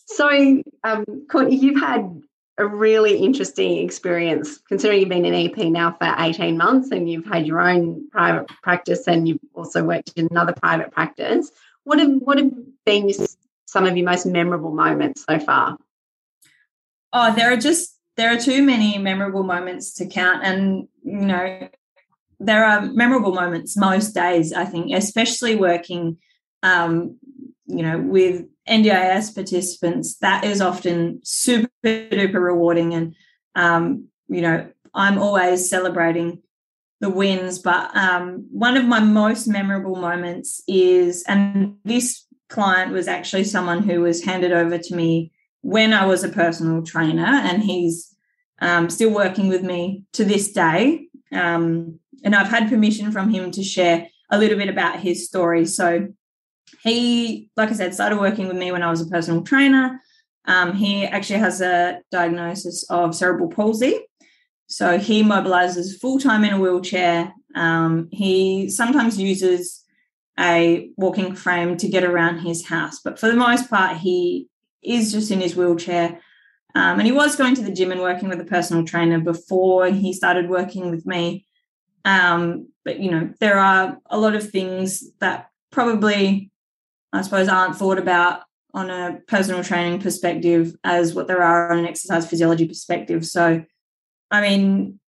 so, 0.09 0.63
um, 0.85 1.05
Courtney, 1.31 1.57
you've 1.57 1.81
had 1.81 2.23
a 2.57 2.67
really 2.67 3.19
interesting 3.19 3.79
experience 3.79 4.59
considering 4.69 5.01
you've 5.01 5.09
been 5.09 5.25
an 5.25 5.35
EP 5.35 5.57
now 5.69 5.93
for 5.93 6.13
18 6.19 6.57
months 6.57 6.91
and 6.91 7.09
you've 7.09 7.27
had 7.27 7.47
your 7.47 7.61
own 7.61 8.09
private 8.11 8.49
practice 8.63 9.07
and 9.07 9.29
you've 9.29 9.39
also 9.55 9.85
worked 9.85 10.13
in 10.17 10.27
another 10.31 10.53
private 10.53 10.91
practice. 10.91 11.53
What 11.85 12.01
have 12.01 12.11
what 12.21 12.39
have 12.39 12.51
been 12.85 13.13
some 13.67 13.87
of 13.87 13.97
your 13.97 14.05
most 14.05 14.27
memorable 14.27 14.73
moments 14.75 15.25
so 15.29 15.39
far? 15.39 15.79
Oh, 17.13 17.33
there 17.35 17.53
are 17.53 17.57
just 17.57 17.99
there 18.17 18.35
are 18.35 18.41
too 18.41 18.63
many 18.63 18.99
memorable 18.99 19.45
moments 19.45 19.95
to 19.95 20.07
count. 20.07 20.43
And, 20.43 20.89
you 21.05 21.21
know, 21.21 21.69
there 22.41 22.65
are 22.65 22.83
memorable 22.83 23.33
moments 23.33 23.77
most 23.77 24.13
days, 24.13 24.53
I 24.53 24.65
think, 24.65 24.93
especially 24.93 25.55
working, 25.55 26.19
um, 26.65 27.17
you 27.69 27.83
know, 27.83 27.99
with 27.99 28.45
NDIS 28.69 29.35
participants. 29.35 30.17
That 30.17 30.45
is 30.45 30.61
often 30.61 31.21
super 31.23 31.69
duper 31.85 32.43
rewarding. 32.43 32.95
And, 32.95 33.15
um, 33.55 34.09
you 34.29 34.41
know, 34.41 34.71
I'm 34.95 35.19
always 35.19 35.69
celebrating 35.69 36.43
the 37.01 37.11
wins. 37.11 37.59
But 37.59 37.95
um, 37.97 38.47
one 38.51 38.77
of 38.77 38.85
my 38.85 39.01
most 39.01 39.47
memorable 39.47 39.97
moments 39.97 40.63
is, 40.67 41.23
and 41.29 41.77
this 41.85 42.25
client 42.49 42.93
was 42.93 43.07
actually 43.07 43.45
someone 43.45 43.83
who 43.83 44.01
was 44.01 44.25
handed 44.25 44.53
over 44.53 44.79
to 44.79 44.97
me 44.97 45.31
when 45.61 45.93
I 45.93 46.07
was 46.07 46.25
a 46.25 46.29
personal 46.29 46.83
trainer, 46.83 47.27
and 47.27 47.63
he's 47.63 48.15
um, 48.61 48.89
still 48.89 49.11
working 49.11 49.49
with 49.49 49.63
me 49.63 50.05
to 50.15 50.25
this 50.25 50.53
day. 50.53 51.09
Um, 51.33 51.99
and 52.25 52.35
I've 52.35 52.49
had 52.49 52.69
permission 52.69 53.13
from 53.13 53.31
him 53.31 53.51
to 53.53 53.63
share 53.63 54.09
a 54.31 54.39
little 54.39 54.59
bit 54.59 54.69
about 54.69 55.01
his 55.01 55.27
story. 55.27 55.67
So 55.67 56.09
he, 56.83 57.51
like 57.57 57.71
I 57.71 57.75
said, 57.75 57.95
started 57.95 58.19
working 58.19 58.49
with 58.49 58.57
me 58.57 58.73
when 58.73 58.83
I 58.83 58.91
was 58.91 59.01
a 59.01 59.07
personal 59.07 59.43
trainer. 59.43 60.01
Um, 60.47 60.73
he 60.75 61.05
actually 61.05 61.41
has 61.41 61.61
a 61.61 62.01
diagnosis 62.11 62.85
of 62.91 63.15
cerebral 63.15 63.51
palsy. 63.51 64.01
So 64.67 64.99
he 64.99 65.23
mobilizes 65.23 65.99
full 65.99 66.19
time 66.19 66.45
in 66.45 66.55
a 66.55 66.61
wheelchair. 66.61 67.33
Um, 67.55 68.09
he 68.13 68.69
sometimes 68.71 69.21
uses 69.21 69.85
a 70.39 70.91
walking 70.97 71.35
frame 71.35 71.77
to 71.79 71.89
get 71.89 72.05
around 72.05 72.39
his 72.39 72.67
house, 72.67 73.01
but 73.03 73.19
for 73.19 73.27
the 73.27 73.35
most 73.35 73.69
part, 73.69 73.97
he 73.97 74.49
is 74.83 75.13
just 75.13 75.31
in 75.31 75.41
his 75.41 75.57
wheelchair. 75.57 76.21
Um, 76.75 76.99
and 76.99 77.07
he 77.07 77.13
was 77.13 77.35
going 77.35 77.55
to 77.57 77.63
the 77.63 77.73
gym 77.73 77.91
and 77.91 78.01
working 78.01 78.29
with 78.29 78.41
a 78.41 78.45
personal 78.45 78.85
trainer 78.85 79.19
before 79.19 79.87
he 79.87 80.13
started 80.13 80.49
working 80.49 80.91
with 80.91 81.05
me. 81.07 81.47
Um, 82.05 82.69
but, 82.85 83.01
you 83.01 83.11
know, 83.11 83.33
there 83.41 83.59
are 83.59 83.99
a 84.07 84.19
lot 84.19 84.37
of 84.37 84.49
things 84.49 85.11
that 85.19 85.49
probably, 85.71 86.53
I 87.13 87.23
suppose, 87.23 87.49
aren't 87.49 87.77
thought 87.77 87.99
about 87.99 88.43
on 88.75 88.91
a 88.91 89.21
personal 89.27 89.65
training 89.65 90.01
perspective 90.01 90.75
as 90.85 91.15
what 91.15 91.27
there 91.27 91.43
are 91.43 91.73
on 91.73 91.79
an 91.79 91.87
exercise 91.87 92.29
physiology 92.29 92.69
perspective. 92.69 93.25
So, 93.27 93.65
I 94.31 94.41
mean, 94.41 95.01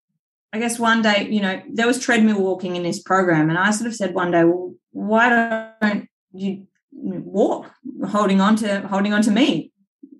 I 0.54 0.60
guess 0.60 0.80
one 0.80 1.02
day, 1.02 1.28
you 1.30 1.42
know, 1.42 1.62
there 1.72 1.88
was 1.88 2.00
treadmill 2.00 2.42
walking 2.42 2.76
in 2.76 2.84
this 2.84 3.02
program, 3.02 3.50
and 3.50 3.58
I 3.58 3.72
sort 3.72 3.88
of 3.88 3.96
said 3.96 4.14
one 4.14 4.32
day, 4.32 4.44
well, 4.44 4.74
why 4.92 5.72
don't 5.82 6.08
you 6.32 6.68
walk, 6.92 7.72
holding 8.08 8.42
on 8.42 8.56
to 8.58 8.82
holding 8.88 9.14
on 9.14 9.22
to 9.24 9.32
me, 9.32 9.72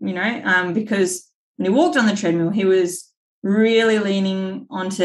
you 0.02 0.14
know, 0.14 0.42
um, 0.44 0.74
because 0.74 1.32
when 1.58 1.72
he 1.72 1.76
walked 1.76 1.98
on 1.98 2.06
the 2.06 2.16
treadmill, 2.16 2.52
he 2.52 2.66
was 2.66 3.09
really 3.42 4.00
leaning 4.00 4.68
onto 4.70 5.04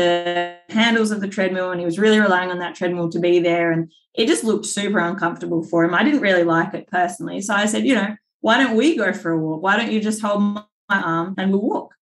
handles 0.68 1.11
of 1.11 1.20
the 1.20 1.29
treadmill 1.29 1.70
and 1.70 1.81
he 1.81 1.87
was 1.87 1.99
really 1.99 2.18
relying 2.18 2.51
on 2.51 2.59
that 2.59 2.75
treadmill 2.75 3.09
to 3.11 3.20
be 3.20 3.38
there. 3.38 3.70
And 3.70 3.92
it 4.14 4.27
just 4.27 4.44
looked 4.44 4.66
super 4.66 4.99
uncomfortable 4.99 5.62
for 5.62 5.85
him. 5.85 5.94
I 5.94 6.03
didn't 6.03 6.20
really 6.20 6.44
like 6.44 6.75
it 6.75 6.88
personally. 6.88 7.40
So 7.40 7.55
I 7.55 7.66
said, 7.66 7.85
you 7.85 7.94
know, 7.94 8.16
why 8.40 8.59
don't 8.59 8.77
we 8.77 8.97
go 8.97 9.12
for 9.12 9.31
a 9.31 9.38
walk? 9.38 9.62
Why 9.62 9.77
don't 9.77 9.92
you 9.92 10.01
just 10.01 10.20
hold 10.20 10.42
my 10.42 10.64
arm 10.88 11.35
and 11.38 11.51
we'll 11.51 11.62
walk? 11.62 11.94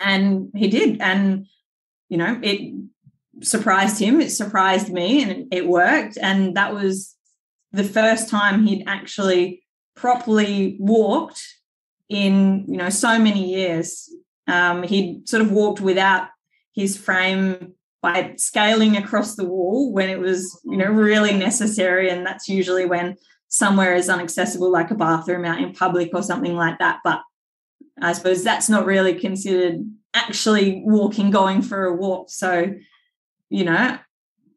And 0.00 0.50
he 0.54 0.68
did. 0.68 1.00
And, 1.00 1.46
you 2.08 2.16
know, 2.16 2.38
it 2.42 2.72
surprised 3.42 3.98
him, 3.98 4.20
it 4.20 4.30
surprised 4.30 4.92
me, 4.92 5.22
and 5.22 5.52
it 5.52 5.66
worked. 5.66 6.16
And 6.20 6.56
that 6.56 6.72
was 6.72 7.14
the 7.72 7.84
first 7.84 8.28
time 8.28 8.66
he'd 8.66 8.84
actually 8.86 9.62
properly 9.94 10.76
walked 10.78 11.42
in 12.08 12.64
you 12.68 12.76
know 12.76 12.90
so 12.90 13.18
many 13.18 13.52
years. 13.54 14.08
Um, 14.48 14.82
he'd 14.82 15.28
sort 15.28 15.42
of 15.42 15.50
walked 15.50 15.80
without 15.80 16.28
his 16.74 16.96
frame 16.96 17.74
by 18.02 18.34
scaling 18.36 18.96
across 18.96 19.34
the 19.34 19.44
wall 19.44 19.92
when 19.92 20.08
it 20.08 20.20
was 20.20 20.60
you 20.64 20.76
know 20.76 20.86
really 20.86 21.36
necessary, 21.36 22.10
and 22.10 22.24
that's 22.24 22.48
usually 22.48 22.86
when 22.86 23.16
somewhere 23.48 23.94
is 23.94 24.08
inaccessible, 24.08 24.70
like 24.70 24.90
a 24.90 24.94
bathroom 24.94 25.44
out 25.44 25.60
in 25.60 25.72
public 25.72 26.10
or 26.14 26.22
something 26.22 26.54
like 26.54 26.78
that. 26.78 27.00
But 27.04 27.22
I 28.00 28.12
suppose 28.12 28.44
that's 28.44 28.68
not 28.68 28.86
really 28.86 29.14
considered 29.14 29.84
actually 30.14 30.82
walking, 30.84 31.30
going 31.30 31.62
for 31.62 31.84
a 31.84 31.94
walk. 31.94 32.30
So, 32.30 32.74
you 33.48 33.64
know, 33.64 33.98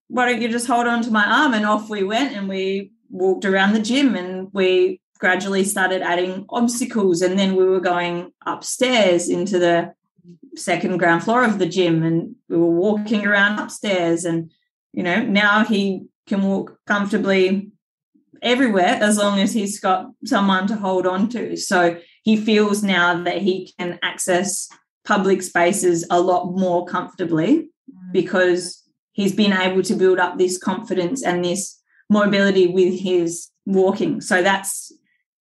why 0.08 0.30
don't 0.30 0.42
you 0.42 0.50
just 0.50 0.68
hold 0.68 0.88
on 0.88 1.02
to 1.04 1.12
my 1.12 1.26
arm? 1.26 1.54
And 1.54 1.66
off 1.66 1.90
we 1.90 2.04
went 2.04 2.36
and 2.36 2.50
we 2.50 2.92
walked 3.10 3.46
around 3.46 3.74
the 3.74 3.82
gym 3.82 4.16
and 4.16 4.50
we 4.54 4.99
gradually 5.20 5.64
started 5.64 6.02
adding 6.02 6.46
obstacles 6.50 7.22
and 7.22 7.38
then 7.38 7.56
we 7.56 7.66
were 7.66 7.82
going 7.82 8.32
upstairs 8.46 9.30
into 9.30 9.60
the 9.60 9.94
second 10.56 10.98
ground 10.98 11.24
floor 11.24 11.44
of 11.44 11.60
the 11.60 11.66
gym 11.66 12.04
and 12.04 12.36
we 12.48 12.58
were 12.58 12.72
walking 12.72 13.26
around 13.26 13.60
upstairs 13.60 14.26
and 14.26 14.52
you 14.94 15.04
know 15.04 15.22
now 15.22 15.64
he 15.64 16.06
can 16.28 16.42
walk 16.42 16.78
comfortably 16.88 17.72
everywhere 18.42 18.98
as 19.02 19.18
long 19.18 19.40
as 19.40 19.54
he's 19.54 19.80
got 19.80 20.10
someone 20.26 20.68
to 20.68 20.76
hold 20.76 21.06
on 21.06 21.28
to 21.28 21.56
so 21.58 21.98
he 22.24 22.38
feels 22.38 22.82
now 22.84 23.22
that 23.24 23.42
he 23.42 23.72
can 23.78 24.00
access 24.02 24.70
public 25.06 25.42
spaces 25.42 26.06
a 26.10 26.20
lot 26.20 26.52
more 26.52 26.86
comfortably 26.86 27.70
mm. 27.92 28.14
because 28.14 28.84
he's 29.12 29.34
been 29.34 29.54
able 29.54 29.82
to 29.84 29.96
build 29.96 30.20
up 30.20 30.38
this 30.38 30.58
confidence 30.58 31.24
and 31.24 31.44
this 31.44 31.82
mobility 32.10 32.68
with 32.68 32.98
his 33.00 33.50
walking 33.66 34.22
so 34.22 34.42
that's 34.42 34.92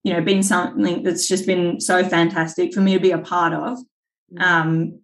you 0.09 0.15
know 0.15 0.23
been 0.23 0.43
something 0.43 1.03
that's 1.03 1.29
just 1.29 1.45
been 1.47 1.79
so 1.81 2.03
fantastic 2.03 2.73
for 2.73 2.81
me 2.81 2.95
to 2.95 3.01
be 3.01 3.11
a 3.11 3.19
part 3.19 3.53
of 3.53 3.77
mm. 4.33 4.41
um 4.41 4.99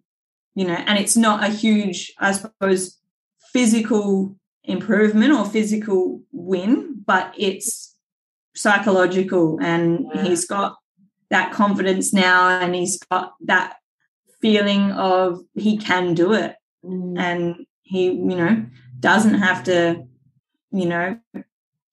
you 0.55 0.65
know 0.65 0.73
and 0.73 0.97
it's 0.97 1.15
not 1.15 1.43
a 1.43 1.53
huge 1.53 2.11
i 2.17 2.31
suppose 2.31 2.97
physical 3.53 4.35
improvement 4.63 5.31
or 5.31 5.45
physical 5.45 6.23
win 6.31 7.03
but 7.05 7.31
it's 7.37 7.95
psychological 8.55 9.59
and 9.61 10.07
yeah. 10.15 10.23
he's 10.23 10.45
got 10.47 10.75
that 11.29 11.53
confidence 11.53 12.11
now 12.11 12.49
and 12.49 12.73
he's 12.73 12.97
got 13.11 13.33
that 13.41 13.75
feeling 14.41 14.91
of 14.93 15.39
he 15.53 15.77
can 15.77 16.15
do 16.15 16.33
it 16.33 16.55
mm. 16.83 17.19
and 17.19 17.67
he 17.83 18.05
you 18.05 18.35
know 18.35 18.65
doesn't 18.99 19.35
have 19.35 19.63
to 19.63 20.03
you 20.71 20.87
know 20.87 21.15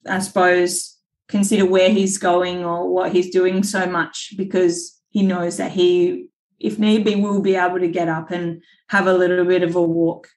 i 0.08 0.18
suppose 0.18 0.96
consider 1.28 1.64
where 1.64 1.90
he's 1.90 2.18
going 2.18 2.64
or 2.64 2.88
what 2.88 3.12
he's 3.12 3.30
doing 3.30 3.62
so 3.62 3.86
much 3.86 4.34
because 4.36 5.00
he 5.10 5.22
knows 5.22 5.56
that 5.56 5.72
he 5.72 6.28
if 6.62 6.78
need 6.78 7.04
be, 7.04 7.16
will 7.16 7.42
be 7.42 7.56
able 7.56 7.80
to 7.80 7.88
get 7.88 8.08
up 8.08 8.30
and 8.30 8.62
have 8.88 9.06
a 9.06 9.12
little 9.12 9.44
bit 9.44 9.62
of 9.62 9.74
a 9.74 9.82
walk 9.82 10.28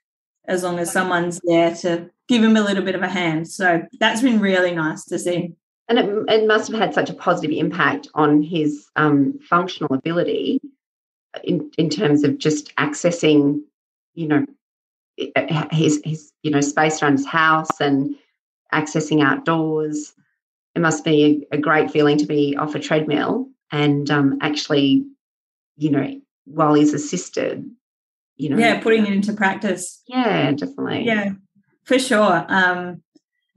as 0.48 0.64
long 0.64 0.80
as 0.80 0.92
someone's 0.92 1.40
there 1.44 1.74
to 1.74 2.10
give 2.28 2.44
him 2.44 2.58
a 2.58 2.62
little 2.62 2.84
bit 2.84 2.96
of 2.96 3.02
a 3.02 3.08
hand. 3.08 3.48
So 3.48 3.84
that's 4.00 4.22
been 4.22 4.40
really 4.40 4.74
nice 4.74 5.06
to 5.06 5.20
see. 5.20 5.54
And 5.88 6.00
it, 6.00 6.10
it 6.28 6.48
must 6.48 6.72
have 6.72 6.80
had 6.80 6.94
such 6.94 7.12
a 7.12 7.14
positive 7.14 7.56
impact 7.56 8.08
on 8.16 8.42
his 8.42 8.88
um, 8.96 9.40
functional 9.48 9.94
ability 9.94 10.60
in, 11.44 11.72
in 11.78 11.90
terms 11.90 12.24
of 12.24 12.40
just 12.40 12.76
accessing, 12.78 13.62
you 14.16 14.28
know, 14.28 14.46
his, 15.72 16.02
his, 16.04 16.32
you 16.42 16.52
know, 16.52 16.62
space 16.62 17.02
around 17.02 17.14
his 17.14 17.28
house 17.28 17.80
and 17.80 18.16
accessing 18.74 19.24
outdoors. 19.24 20.14
It 20.76 20.82
must 20.82 21.04
be 21.04 21.48
a, 21.52 21.56
a 21.56 21.58
great 21.58 21.92
feeling 21.92 22.18
to 22.18 22.26
be 22.26 22.56
off 22.58 22.76
a 22.76 22.80
treadmill 22.80 23.48
and 23.72 24.10
um, 24.12 24.38
actually, 24.42 25.06
you 25.78 25.90
know, 25.90 26.20
while 26.46 26.74
he's 26.74 26.94
assisted, 26.94 27.70
you 28.38 28.50
know. 28.50 28.58
Yeah, 28.58 28.80
putting 28.80 29.06
it 29.06 29.14
into 29.14 29.34
practice. 29.34 30.02
Yeah, 30.08 30.52
definitely. 30.52 31.06
Yeah, 31.06 31.32
for 31.84 31.98
sure. 31.98 32.46
Um, 32.48 33.02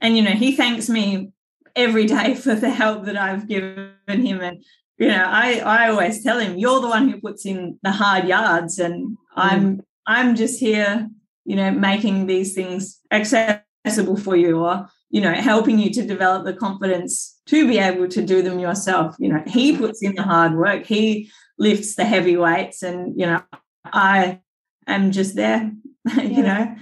and, 0.01 0.17
you 0.17 0.23
know, 0.23 0.31
he 0.31 0.55
thanks 0.55 0.89
me 0.89 1.33
every 1.75 2.07
day 2.07 2.35
for 2.43 2.55
the 2.55 2.71
help 2.71 3.05
that 3.05 3.17
I've 3.17 3.49
given 3.49 3.93
him. 4.07 4.41
And, 4.41 4.65
you 4.97 5.09
know, 5.09 5.25
I, 5.27 5.59
I 5.59 5.91
always 5.91 6.23
tell 6.23 6.39
him, 6.39 6.57
you're 6.57 6.81
the 6.81 6.89
one 6.89 7.09
who 7.09 7.21
puts 7.21 7.45
in 7.45 7.79
the 7.83 7.93
hard 7.93 8.27
yards 8.27 8.79
and 8.79 9.11
mm. 9.11 9.17
I'm 9.37 9.83
I'm 10.09 10.37
just 10.37 10.59
here, 10.59 11.07
you 11.45 11.55
know, 11.55 11.71
making 11.71 12.27
these 12.27 12.55
things 12.55 12.99
accessible 13.13 14.17
for 14.17 14.35
you 14.35 14.61
or, 14.61 14.89
you 15.11 15.21
know, 15.21 15.33
helping 15.33 15.79
you 15.79 15.91
to 15.91 16.07
develop 16.07 16.45
the 16.45 16.53
confidence 16.53 17.41
to 17.47 17.67
be 17.67 17.79
able 17.79 18.09
to 18.09 18.23
do 18.23 18.43
them 18.43 18.59
yourself. 18.59 19.17
You 19.19 19.33
know, 19.33 19.43
he 19.47 19.77
puts 19.77 20.03
in 20.03 20.15
the 20.15 20.23
hard 20.23 20.55
work. 20.55 20.85
He 20.85 21.31
lifts 21.59 21.95
the 21.97 22.05
heavy 22.05 22.37
weights 22.37 22.83
and, 22.83 23.19
you 23.19 23.27
know, 23.27 23.43
I 23.85 24.41
am 24.87 25.13
just 25.13 25.35
there, 25.35 25.73
you 26.17 26.43
know. 26.43 26.75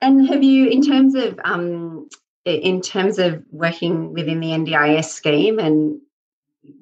And 0.00 0.26
have 0.28 0.42
you, 0.42 0.68
in 0.68 0.82
terms 0.82 1.14
of 1.14 1.38
um, 1.44 2.08
in 2.44 2.80
terms 2.80 3.18
of 3.18 3.42
working 3.50 4.14
within 4.14 4.40
the 4.40 4.48
NDIS 4.48 5.06
scheme 5.06 5.58
and 5.58 6.00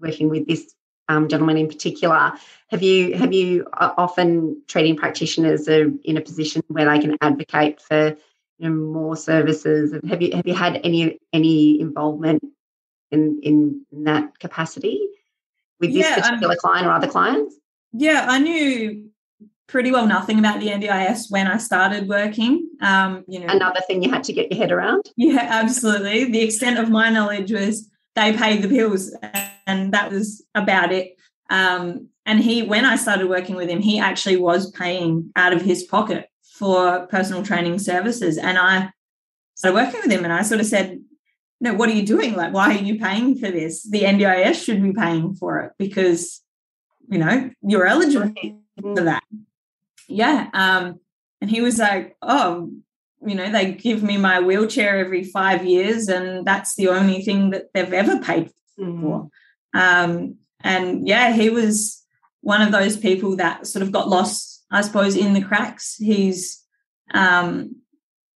working 0.01 0.29
with 0.29 0.47
this 0.47 0.73
um, 1.09 1.29
gentleman 1.29 1.57
in 1.57 1.67
particular, 1.67 2.33
have 2.71 2.83
you 2.83 3.17
have 3.17 3.33
you 3.33 3.67
uh, 3.73 3.93
often 3.97 4.63
treating 4.69 4.97
practitioners 4.97 5.69
are 5.69 5.91
in 6.05 6.17
a 6.17 6.21
position 6.21 6.63
where 6.69 6.85
they 6.85 7.01
can 7.01 7.17
advocate 7.21 7.81
for 7.81 8.17
you 8.59 8.69
know, 8.69 8.75
more 8.75 9.17
services? 9.17 9.95
Have 10.09 10.21
you 10.21 10.35
have 10.35 10.47
you 10.47 10.55
had 10.55 10.81
any 10.85 11.19
any 11.33 11.81
involvement 11.81 12.43
in 13.11 13.41
in, 13.43 13.87
that 14.05 14.39
capacity 14.39 15.01
with 15.81 15.93
this 15.93 16.05
yeah, 16.05 16.17
particular 16.17 16.55
um, 16.55 16.59
client 16.61 16.87
or 16.87 16.93
other 16.93 17.07
clients? 17.07 17.57
Yeah, 17.93 18.27
I 18.29 18.39
knew 18.39 19.09
pretty 19.67 19.93
well 19.93 20.07
nothing 20.07 20.39
about 20.39 20.61
the 20.61 20.69
NDIS 20.69 21.31
when 21.31 21.47
I 21.47 21.59
started 21.59 22.09
working. 22.09 22.69
Um, 22.81 23.25
you 23.29 23.41
know, 23.41 23.47
another 23.49 23.81
thing 23.87 24.03
you 24.03 24.11
had 24.11 24.25
to 24.25 24.33
get 24.33 24.51
your 24.51 24.59
head 24.59 24.73
around. 24.73 25.11
Yeah, 25.17 25.47
absolutely. 25.49 26.25
The 26.25 26.43
extent 26.43 26.79
of 26.79 26.91
my 26.91 27.11
knowledge 27.11 27.53
was 27.53 27.89
they 28.15 28.33
paid 28.33 28.63
the 28.63 28.69
bills, 28.69 29.15
and 29.67 29.93
that 29.93 30.11
was 30.11 30.45
about 30.55 30.93
it. 30.93 31.17
Um, 31.51 32.09
and 32.27 32.41
he, 32.41 32.63
when 32.63 32.85
I 32.85 32.97
started 32.97 33.29
working 33.29 33.57
with 33.57 33.71
him, 33.71 33.81
he 33.81 33.99
actually 33.99 34.37
was 34.37 34.71
paying 34.73 35.31
out 35.37 35.55
of 35.55 35.63
his 35.63 35.85
pocket 35.85 36.29
for 36.59 37.07
personal 37.07 37.43
training 37.43 37.79
services, 37.79 38.39
and 38.39 38.59
I 38.59 38.91
started 39.55 39.75
working 39.75 40.01
with 40.03 40.13
him, 40.13 40.25
and 40.25 40.33
I 40.33 40.43
sort 40.43 40.61
of 40.61 40.67
said. 40.67 41.01
No, 41.61 41.75
what 41.75 41.89
are 41.89 41.93
you 41.93 42.07
doing? 42.07 42.37
Like, 42.37 42.53
why 42.53 42.71
are 42.77 42.81
you 42.81 43.01
paying 43.01 43.37
for 43.37 43.51
this? 43.51 43.83
The 43.83 44.03
NDIS 44.03 44.65
should 44.65 44.81
be 44.81 44.93
paying 44.93 45.35
for 45.35 45.59
it 45.59 45.73
because, 45.77 46.41
you 47.09 47.19
know, 47.19 47.51
you're 47.63 47.85
eligible 47.85 48.33
for 48.81 49.03
that 49.03 49.25
yeah. 50.09 50.49
Um, 50.53 51.01
and 51.41 51.51
he 51.51 51.61
was 51.61 51.79
like, 51.79 52.17
oh, 52.23 52.73
you 53.25 53.35
know, 53.35 53.51
they 53.51 53.73
give 53.73 54.03
me 54.03 54.17
my 54.17 54.41
wheelchair 54.41 54.99
every 54.99 55.25
five 55.25 55.65
years, 55.65 56.09
and 56.09 56.47
that's 56.47 56.75
the 56.75 56.89
only 56.89 57.23
thing 57.23 57.51
that 57.51 57.73
they've 57.75 57.93
ever 57.93 58.21
paid 58.21 58.51
for. 58.77 59.29
Um, 59.75 60.37
and 60.61 61.07
yeah, 61.07 61.33
he 61.33 61.51
was 61.51 62.03
one 62.41 62.63
of 62.63 62.73
those 62.73 62.97
people 62.97 63.37
that 63.37 63.67
sort 63.67 63.83
of 63.83 63.93
got 63.93 64.09
lost, 64.09 64.58
I 64.71 64.83
suppose, 64.83 65.17
in 65.17 65.33
the 65.35 65.43
cracks. 65.43 65.97
He's 65.97 66.65
um, 67.13 67.77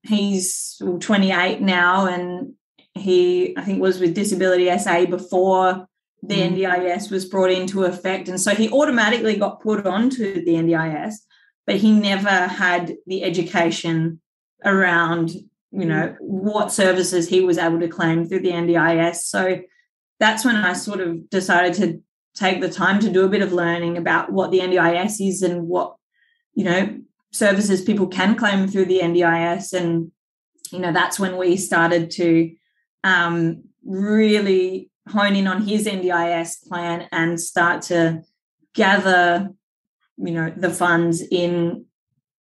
he's 0.04 0.82
28 1.00 1.62
now, 1.62 2.06
and 2.08 2.54
he 2.94 3.58
I 3.58 3.64
think 3.64 3.82
was 3.82 4.00
with 4.00 4.14
Disability 4.14 4.76
SA 4.78 5.06
before 5.06 5.88
the 6.22 6.36
mm. 6.36 6.58
NDIS 6.58 7.10
was 7.10 7.26
brought 7.26 7.52
into 7.52 7.86
effect, 7.86 8.28
and 8.28 8.40
so 8.40 8.54
he 8.54 8.70
automatically 8.70 9.38
got 9.38 9.62
put 9.62 9.86
onto 9.86 10.44
the 10.44 10.54
NDIS 10.54 11.14
but 11.70 11.78
he 11.78 11.92
never 11.92 12.48
had 12.48 12.96
the 13.06 13.24
education 13.24 14.20
around 14.66 15.30
you 15.72 15.86
know 15.86 16.16
what 16.20 16.72
services 16.72 17.30
he 17.30 17.42
was 17.42 17.60
able 17.60 17.80
to 17.80 17.88
claim 17.88 18.26
through 18.26 18.40
the 18.40 18.50
NDIS. 18.50 19.18
So 19.18 19.60
that's 20.20 20.44
when 20.44 20.56
I 20.56 20.74
sort 20.74 21.00
of 21.00 21.30
decided 21.30 21.76
to 21.76 22.02
take 22.36 22.60
the 22.60 22.72
time 22.72 23.00
to 23.02 23.12
do 23.12 23.24
a 23.24 23.30
bit 23.30 23.44
of 23.44 23.54
learning 23.54 23.98
about 23.98 24.32
what 24.32 24.50
the 24.50 24.62
NDIS 24.62 25.18
is 25.22 25.44
and 25.44 25.68
what 25.68 25.96
you 26.54 26.64
know 26.64 27.00
services 27.32 27.82
people 27.82 28.08
can 28.08 28.36
claim 28.36 28.68
through 28.68 28.86
the 28.86 29.00
NDIS 29.00 29.74
and 29.74 30.12
you 30.72 30.80
know 30.80 30.92
that's 30.92 31.20
when 31.20 31.38
we 31.38 31.58
started 31.58 32.12
to 32.12 32.54
um, 33.04 33.64
really 33.86 34.90
hone 35.08 35.36
in 35.36 35.48
on 35.48 35.62
his 35.64 35.88
NDIS 35.88 36.68
plan 36.68 37.08
and 37.12 37.40
start 37.40 37.84
to 37.84 38.24
gather 38.74 39.50
you 40.18 40.32
know 40.32 40.54
the 40.56 40.70
funds 40.70 41.22
in 41.22 41.86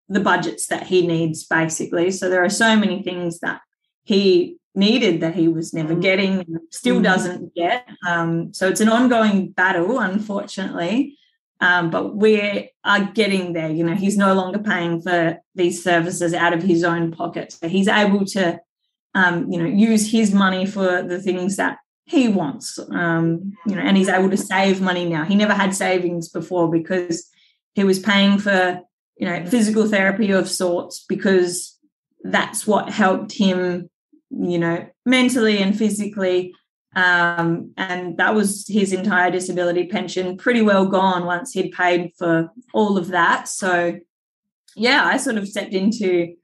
the 0.07 0.19
budgets 0.19 0.67
that 0.67 0.87
he 0.87 1.05
needs 1.05 1.45
basically 1.45 2.11
so 2.11 2.29
there 2.29 2.43
are 2.43 2.49
so 2.49 2.75
many 2.75 3.01
things 3.03 3.39
that 3.39 3.61
he 4.03 4.57
needed 4.75 5.21
that 5.21 5.35
he 5.35 5.47
was 5.47 5.73
never 5.73 5.95
mm. 5.95 6.01
getting 6.01 6.45
still 6.71 6.95
mm-hmm. 6.95 7.03
doesn't 7.03 7.55
get 7.55 7.87
um, 8.07 8.53
so 8.53 8.67
it's 8.67 8.81
an 8.81 8.89
ongoing 8.89 9.49
battle 9.51 9.99
unfortunately 9.99 11.17
um, 11.61 11.89
but 11.89 12.15
we 12.15 12.69
are 12.83 13.03
getting 13.13 13.53
there 13.53 13.69
you 13.69 13.83
know 13.83 13.95
he's 13.95 14.17
no 14.17 14.33
longer 14.33 14.59
paying 14.59 15.01
for 15.01 15.39
these 15.55 15.83
services 15.83 16.33
out 16.33 16.53
of 16.53 16.63
his 16.63 16.83
own 16.83 17.11
pocket. 17.11 17.51
So 17.51 17.67
he's 17.67 17.87
able 17.87 18.25
to 18.25 18.59
um, 19.13 19.51
you 19.51 19.61
know 19.61 19.69
use 19.69 20.11
his 20.11 20.33
money 20.33 20.65
for 20.65 21.03
the 21.03 21.21
things 21.21 21.57
that 21.57 21.77
he 22.05 22.27
wants 22.27 22.79
um, 22.91 23.53
you 23.67 23.75
know 23.75 23.81
and 23.81 23.95
he's 23.97 24.09
able 24.09 24.29
to 24.29 24.37
save 24.37 24.81
money 24.81 25.07
now. 25.07 25.25
He 25.25 25.35
never 25.35 25.53
had 25.53 25.75
savings 25.75 26.29
before 26.29 26.71
because 26.71 27.29
he 27.75 27.83
was 27.83 27.99
paying 27.99 28.39
for 28.39 28.81
you 29.17 29.27
know 29.27 29.45
physical 29.45 29.87
therapy 29.87 30.31
of 30.31 30.49
sorts 30.49 31.05
because 31.07 31.77
that's 32.23 32.65
what 32.65 32.89
helped 32.89 33.33
him 33.33 33.89
you 34.29 34.59
know 34.59 34.87
mentally 35.05 35.57
and 35.59 35.77
physically 35.77 36.53
um, 36.99 37.71
and 37.77 38.17
that 38.17 38.33
was 38.35 38.65
his 38.67 38.93
entire 38.93 39.31
disability 39.31 39.87
pension 39.87 40.37
pretty 40.37 40.61
well 40.61 40.85
gone 40.85 41.25
once 41.25 41.51
he'd 41.53 41.71
paid 41.71 42.11
for 42.17 42.49
all 42.73 42.97
of 42.97 43.07
that 43.07 43.47
so 43.47 43.97
yeah 44.75 45.03
i 45.05 45.17
sort 45.17 45.37
of 45.37 45.47
stepped 45.47 45.73
into 45.73 46.35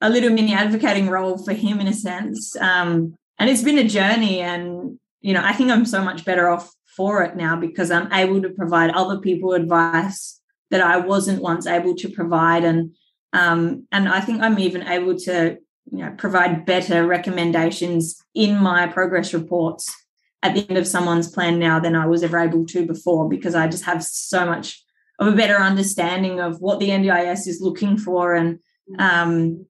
a 0.00 0.08
little 0.08 0.30
mini 0.30 0.54
advocating 0.54 1.08
role 1.08 1.38
for 1.38 1.52
him 1.52 1.80
in 1.80 1.88
a 1.88 1.92
sense 1.92 2.56
um, 2.56 3.14
and 3.38 3.50
it's 3.50 3.62
been 3.62 3.78
a 3.78 3.88
journey 3.88 4.40
and 4.40 4.98
you 5.20 5.34
know 5.34 5.42
i 5.44 5.52
think 5.52 5.70
i'm 5.70 5.86
so 5.86 6.02
much 6.02 6.24
better 6.24 6.48
off 6.48 6.72
for 6.96 7.22
it 7.22 7.36
now 7.36 7.54
because 7.56 7.90
i'm 7.90 8.12
able 8.12 8.40
to 8.42 8.50
provide 8.50 8.90
other 8.90 9.18
people 9.18 9.52
advice 9.52 10.38
that 10.70 10.80
I 10.80 10.98
wasn't 10.98 11.42
once 11.42 11.66
able 11.66 11.94
to 11.96 12.08
provide. 12.08 12.64
And 12.64 12.94
um, 13.32 13.86
and 13.92 14.08
I 14.08 14.20
think 14.20 14.42
I'm 14.42 14.58
even 14.58 14.82
able 14.86 15.16
to 15.20 15.58
you 15.90 15.98
know 15.98 16.14
provide 16.16 16.64
better 16.64 17.06
recommendations 17.06 18.22
in 18.34 18.56
my 18.56 18.86
progress 18.86 19.32
reports 19.34 19.92
at 20.42 20.54
the 20.54 20.66
end 20.68 20.78
of 20.78 20.86
someone's 20.86 21.30
plan 21.30 21.58
now 21.58 21.80
than 21.80 21.96
I 21.96 22.06
was 22.06 22.22
ever 22.22 22.38
able 22.38 22.64
to 22.66 22.86
before 22.86 23.28
because 23.28 23.54
I 23.54 23.66
just 23.66 23.84
have 23.84 24.04
so 24.04 24.46
much 24.46 24.82
of 25.18 25.26
a 25.26 25.36
better 25.36 25.56
understanding 25.56 26.40
of 26.40 26.60
what 26.60 26.78
the 26.78 26.90
NDIS 26.90 27.48
is 27.48 27.60
looking 27.60 27.98
for 27.98 28.34
and 28.34 28.60
um, 28.98 29.66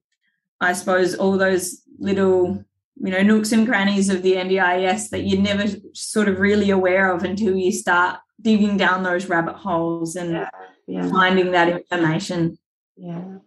I 0.61 0.73
suppose 0.73 1.15
all 1.15 1.37
those 1.37 1.81
little 1.97 2.63
you 2.97 3.11
know 3.11 3.21
nooks 3.21 3.51
and 3.51 3.67
crannies 3.67 4.09
of 4.09 4.21
the 4.21 4.33
NDIS 4.33 5.09
that 5.09 5.21
you're 5.21 5.41
never 5.41 5.65
sort 5.93 6.27
of 6.27 6.39
really 6.39 6.69
aware 6.69 7.11
of 7.13 7.23
until 7.23 7.55
you 7.55 7.71
start 7.71 8.19
digging 8.41 8.77
down 8.77 9.03
those 9.03 9.27
rabbit 9.27 9.55
holes 9.55 10.15
and 10.15 10.31
yeah 10.31 10.49
yeah. 10.89 11.09
finding 11.09 11.51
that 11.51 11.69
information. 11.69 12.57
Yeah. 12.97 13.37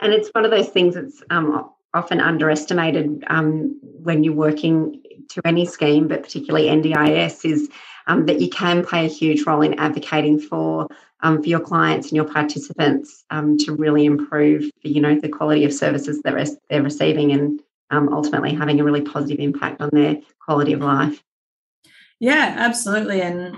And 0.00 0.12
it's 0.12 0.30
one 0.32 0.44
of 0.44 0.50
those 0.50 0.68
things 0.68 0.94
that's 0.94 1.22
um, 1.30 1.70
often 1.96 2.20
underestimated 2.20 3.24
um, 3.28 3.78
when 3.82 4.24
you're 4.24 4.34
working 4.34 5.02
to 5.30 5.40
any 5.44 5.66
scheme, 5.66 6.08
but 6.08 6.22
particularly 6.22 6.68
NDIS, 6.68 7.44
is 7.44 7.68
um, 8.06 8.26
that 8.26 8.40
you 8.40 8.48
can 8.48 8.84
play 8.84 9.04
a 9.04 9.08
huge 9.08 9.44
role 9.46 9.62
in 9.62 9.78
advocating 9.78 10.38
for 10.38 10.88
um, 11.20 11.42
for 11.42 11.48
your 11.48 11.60
clients 11.60 12.08
and 12.08 12.16
your 12.16 12.26
participants 12.26 13.24
um, 13.30 13.56
to 13.58 13.72
really 13.72 14.04
improve, 14.04 14.70
you 14.82 15.00
know, 15.00 15.18
the 15.18 15.30
quality 15.30 15.64
of 15.64 15.72
services 15.72 16.20
that 16.22 16.58
they're 16.68 16.82
receiving, 16.82 17.32
and 17.32 17.60
um, 17.90 18.12
ultimately 18.12 18.54
having 18.54 18.78
a 18.80 18.84
really 18.84 19.00
positive 19.00 19.40
impact 19.40 19.80
on 19.80 19.88
their 19.92 20.18
quality 20.40 20.74
of 20.74 20.80
life. 20.80 21.22
Yeah, 22.20 22.54
absolutely. 22.58 23.22
And 23.22 23.56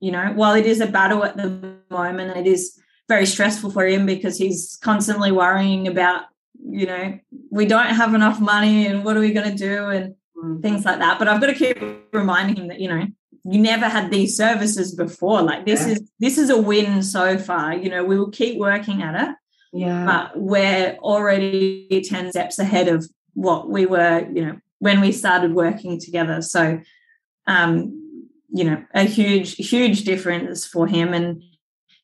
you 0.00 0.12
know, 0.12 0.32
while 0.34 0.54
it 0.54 0.66
is 0.66 0.80
a 0.80 0.86
battle 0.86 1.24
at 1.24 1.36
the 1.36 1.78
moment, 1.90 2.36
it 2.36 2.46
is 2.46 2.78
very 3.08 3.26
stressful 3.26 3.70
for 3.70 3.86
him 3.86 4.06
because 4.06 4.38
he's 4.38 4.78
constantly 4.82 5.32
worrying 5.32 5.88
about, 5.88 6.24
you 6.70 6.86
know, 6.86 7.18
we 7.50 7.66
don't 7.66 7.94
have 7.94 8.14
enough 8.14 8.40
money 8.40 8.86
and 8.86 9.04
what 9.04 9.16
are 9.16 9.20
we 9.20 9.32
going 9.32 9.50
to 9.50 9.56
do 9.56 9.86
and 9.86 10.14
mm. 10.36 10.62
things 10.62 10.84
like 10.84 10.98
that. 10.98 11.18
But 11.18 11.28
I've 11.28 11.40
got 11.40 11.48
to 11.48 11.54
keep 11.54 11.78
reminding 12.12 12.56
him 12.56 12.68
that, 12.68 12.80
you 12.80 12.88
know, 12.88 13.06
you 13.44 13.60
never 13.60 13.88
had 13.88 14.10
these 14.10 14.36
services 14.36 14.94
before. 14.94 15.42
Like 15.42 15.64
this 15.64 15.86
yeah. 15.86 15.92
is 15.94 16.10
this 16.18 16.38
is 16.38 16.50
a 16.50 16.60
win 16.60 17.02
so 17.02 17.38
far. 17.38 17.74
You 17.74 17.88
know, 17.88 18.04
we 18.04 18.18
will 18.18 18.30
keep 18.30 18.58
working 18.58 19.02
at 19.02 19.28
it. 19.28 19.34
Yeah. 19.72 20.04
But 20.04 20.40
we're 20.40 20.96
already 21.00 22.02
10 22.06 22.30
steps 22.30 22.58
ahead 22.58 22.88
of 22.88 23.06
what 23.34 23.68
we 23.68 23.86
were, 23.86 24.26
you 24.32 24.44
know, 24.44 24.60
when 24.78 25.00
we 25.00 25.12
started 25.12 25.54
working 25.54 25.98
together. 25.98 26.42
So 26.42 26.80
um 27.46 27.94
you 28.50 28.64
know 28.64 28.82
a 28.94 29.04
huge 29.04 29.56
huge 29.56 30.04
difference 30.04 30.66
for 30.66 30.86
him 30.86 31.12
and 31.12 31.42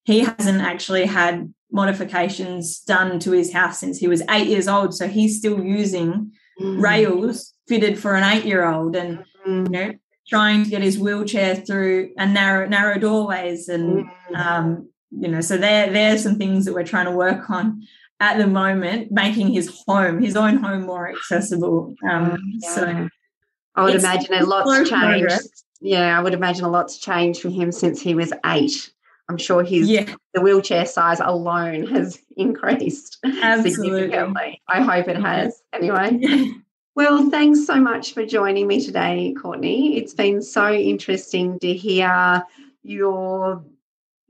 he 0.05 0.21
hasn't 0.21 0.61
actually 0.61 1.07
had 1.07 1.53
modifications 1.75 2.81
done 2.81 3.19
to 3.19 3.33
his 3.33 3.53
house 3.53 3.81
since 3.81 3.99
he 3.99 4.09
was 4.09 4.23
eight 4.31 4.47
years 4.47 4.69
old 4.69 4.95
so 4.95 5.09
he's 5.09 5.39
still 5.39 5.63
using 5.63 6.33
mm. 6.61 6.83
rails 6.83 7.53
fitted 7.69 7.99
for 7.99 8.15
an 8.15 8.25
eight 8.25 8.45
year 8.45 8.65
old 8.65 8.97
and 8.97 9.25
mm. 9.47 9.65
you 9.67 9.71
know 9.71 9.93
trying 10.29 10.65
to 10.65 10.71
get 10.71 10.83
his 10.83 10.99
wheelchair 10.99 11.57
through 11.57 12.11
a 12.17 12.27
narrow 12.27 12.67
narrow 12.67 12.99
doorways 12.99 13.69
and 13.69 14.07
mm. 14.07 14.37
um, 14.37 14.89
you 15.11 15.29
know 15.29 15.41
so 15.41 15.57
there 15.57 15.91
there's 15.91 16.23
some 16.23 16.37
things 16.37 16.65
that 16.65 16.73
we're 16.73 16.85
trying 16.85 17.07
to 17.07 17.11
work 17.11 17.51
on 17.51 17.83
at 18.21 18.39
the 18.39 18.47
moment 18.47 19.11
making 19.11 19.49
his 19.49 19.83
home 19.87 20.23
his 20.23 20.37
own 20.37 20.57
home 20.59 20.83
more 20.83 21.11
accessible 21.11 21.95
um, 22.09 22.39
yeah. 22.63 22.71
so 22.71 23.09
I 23.75 23.83
would 23.83 23.97
imagine 23.97 24.33
a 24.35 24.45
lot's 24.45 24.89
changed 24.89 25.49
yeah, 25.85 26.19
I 26.19 26.23
would 26.23 26.33
imagine 26.33 26.65
a 26.65 26.71
lot's 26.71 26.99
changed 26.99 27.43
for 27.43 27.51
him 27.51 27.71
since 27.71 28.01
he 28.01 28.15
was 28.15 28.33
eight. 28.47 28.91
I'm 29.29 29.39
sure 29.39 29.63
his 29.63 29.89
yeah. 29.89 30.13
the 30.35 30.41
wheelchair 30.41 30.87
size 30.87 31.21
alone 31.21 31.87
has 31.87 32.19
increased 32.37 33.19
Absolutely. 33.25 33.71
significantly. 33.71 34.63
I 34.69 34.83
hope 34.83 35.09
it 35.09 35.17
has. 35.17 35.63
Anyway. 35.73 36.53
Well, 36.97 37.29
thanks 37.29 37.67
so 37.67 37.81
much 37.81 38.15
for 38.15 38.25
joining 38.25 38.69
me 38.69 38.81
today, 38.81 39.35
Courtney. 39.41 39.97
It's 39.97 40.15
been 40.15 40.41
so 40.41 40.73
interesting 40.73 41.59
to 41.59 41.75
hear 41.75 42.45
your 42.85 43.65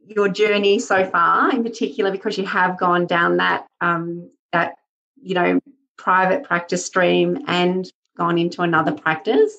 your 0.07 0.29
journey 0.29 0.79
so 0.79 1.05
far, 1.05 1.51
in 1.51 1.63
particular 1.63 2.11
because 2.11 2.39
you 2.39 2.47
have 2.47 2.79
gone 2.79 3.07
down 3.07 3.37
that 3.37 3.67
um, 3.83 4.31
that 4.53 4.77
you 5.21 5.35
know 5.35 5.61
private 5.99 6.45
practice 6.45 6.87
stream 6.87 7.39
and 7.47 7.91
gone 8.17 8.39
into 8.39 8.63
another 8.63 8.93
practice. 8.93 9.55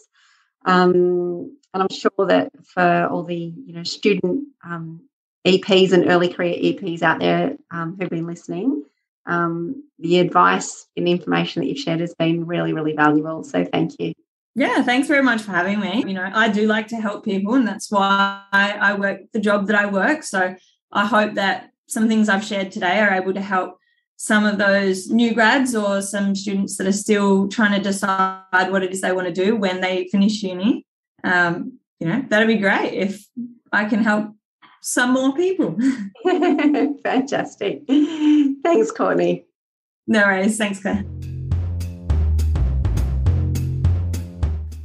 Um, 0.66 1.58
and 1.74 1.84
I'm 1.84 1.90
sure 1.90 2.26
that 2.28 2.52
for 2.66 3.08
all 3.12 3.24
the 3.24 3.36
you 3.36 3.74
know 3.74 3.84
student 3.84 4.48
um, 4.64 5.02
EPs 5.46 5.92
and 5.92 6.10
early 6.10 6.30
career 6.30 6.56
EPs 6.56 7.02
out 7.02 7.20
there 7.20 7.56
um, 7.72 7.96
who've 8.00 8.10
been 8.10 8.28
listening, 8.28 8.84
um, 9.26 9.84
the 10.00 10.20
advice 10.20 10.88
and 10.98 11.08
information 11.08 11.62
that 11.62 11.68
you've 11.68 11.80
shared 11.80 12.00
has 12.00 12.14
been 12.16 12.46
really, 12.46 12.74
really 12.74 12.94
valuable. 12.94 13.44
So 13.44 13.64
thank 13.66 13.94
you. 14.00 14.14
Yeah, 14.56 14.84
thanks 14.84 15.08
very 15.08 15.22
much 15.22 15.42
for 15.42 15.52
having 15.52 15.80
me. 15.80 16.04
You 16.08 16.14
know, 16.14 16.30
I 16.34 16.48
do 16.50 16.66
like 16.66 16.88
to 16.88 16.96
help 16.96 17.26
people, 17.26 17.56
and 17.56 17.68
that's 17.68 17.92
why 17.92 18.42
I 18.52 18.96
work 18.98 19.22
the 19.34 19.40
job 19.40 19.68
that 19.68 19.76
I 19.76 19.86
work. 19.86 20.24
So 20.24 20.56
I 20.92 21.06
hope 21.06 21.34
that 21.34 21.72
some 21.88 22.08
things 22.08 22.30
I've 22.30 22.44
shared 22.44 22.72
today 22.72 23.00
are 23.00 23.12
able 23.12 23.34
to 23.34 23.42
help 23.42 23.78
some 24.16 24.46
of 24.46 24.58
those 24.58 25.10
new 25.10 25.34
grads 25.34 25.76
or 25.76 26.02
some 26.02 26.36
students 26.36 26.78
that 26.78 26.88
are 26.88 26.94
still 26.94 27.50
trying 27.50 27.74
to 27.74 27.82
decide 27.82 28.72
what 28.72 28.82
it 28.82 28.94
is 28.94 29.02
they 29.02 29.12
want 29.12 29.28
to 29.28 29.34
do 29.34 29.58
when 29.58 29.82
they 29.82 30.08
finish 30.10 30.42
uni 30.42 30.86
um, 31.26 31.80
you 32.00 32.08
know, 32.08 32.24
that'd 32.30 32.48
be 32.48 32.58
great 32.58 32.94
if 32.94 33.26
I 33.72 33.86
can 33.86 34.04
help 34.04 34.36
some 34.86 35.14
more 35.14 35.34
people. 35.34 35.76
Fantastic. 37.04 37.82
Thanks, 37.88 38.92
Courtney. 38.92 39.46
No 40.06 40.22
worries. 40.22 40.60
Thanks, 40.60 40.80
Claire. 40.80 41.04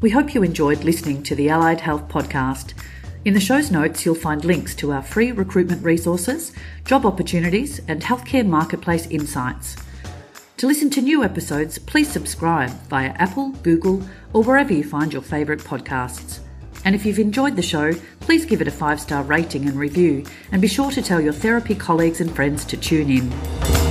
We 0.01 0.09
hope 0.09 0.35
you 0.35 0.43
enjoyed 0.43 0.85
listening 0.85 1.23
to 1.25 1.35
the 1.35 1.51
Allied 1.51 1.83
Health 1.83 2.09
podcast. 2.09 2.73
In 3.27 3.35
the 3.35 3.41
show's 3.41 3.71
notes, 3.71 4.07
you'll 4.07 4.15
find 4.15 4.43
links 4.43 4.75
to 4.77 4.91
our 4.91 5.03
free 5.03 5.33
recruitment 5.33 5.85
resources, 5.85 6.53
job 6.87 7.05
opportunities, 7.05 7.83
and 7.87 8.01
healthcare 8.01 8.47
marketplace 8.47 9.07
insights. 9.09 9.77
To 10.57 10.67
listen 10.67 10.89
to 10.91 11.03
new 11.03 11.23
episodes, 11.23 11.79
please 11.79 12.11
subscribe 12.11 12.71
via 12.89 13.11
Apple, 13.19 13.51
Google, 13.63 14.03
or 14.33 14.43
wherever 14.45 14.73
you 14.73 14.83
find 14.83 15.13
your 15.13 15.21
favourite 15.21 15.61
podcasts. 15.61 16.41
And 16.85 16.95
if 16.95 17.05
you've 17.05 17.19
enjoyed 17.19 17.57
the 17.57 17.62
show, 17.62 17.93
please 18.21 18.47
give 18.47 18.61
it 18.61 18.69
a 18.69 18.71
five 18.71 19.01
star 19.01 19.23
rating 19.23 19.69
and 19.69 19.77
review, 19.79 20.25
and 20.53 20.62
be 20.62 20.69
sure 20.69 20.90
to 20.90 21.03
tell 21.03 21.21
your 21.21 21.33
therapy 21.33 21.75
colleagues 21.75 22.21
and 22.21 22.35
friends 22.35 22.64
to 22.66 22.77
tune 22.77 23.11
in. 23.11 23.89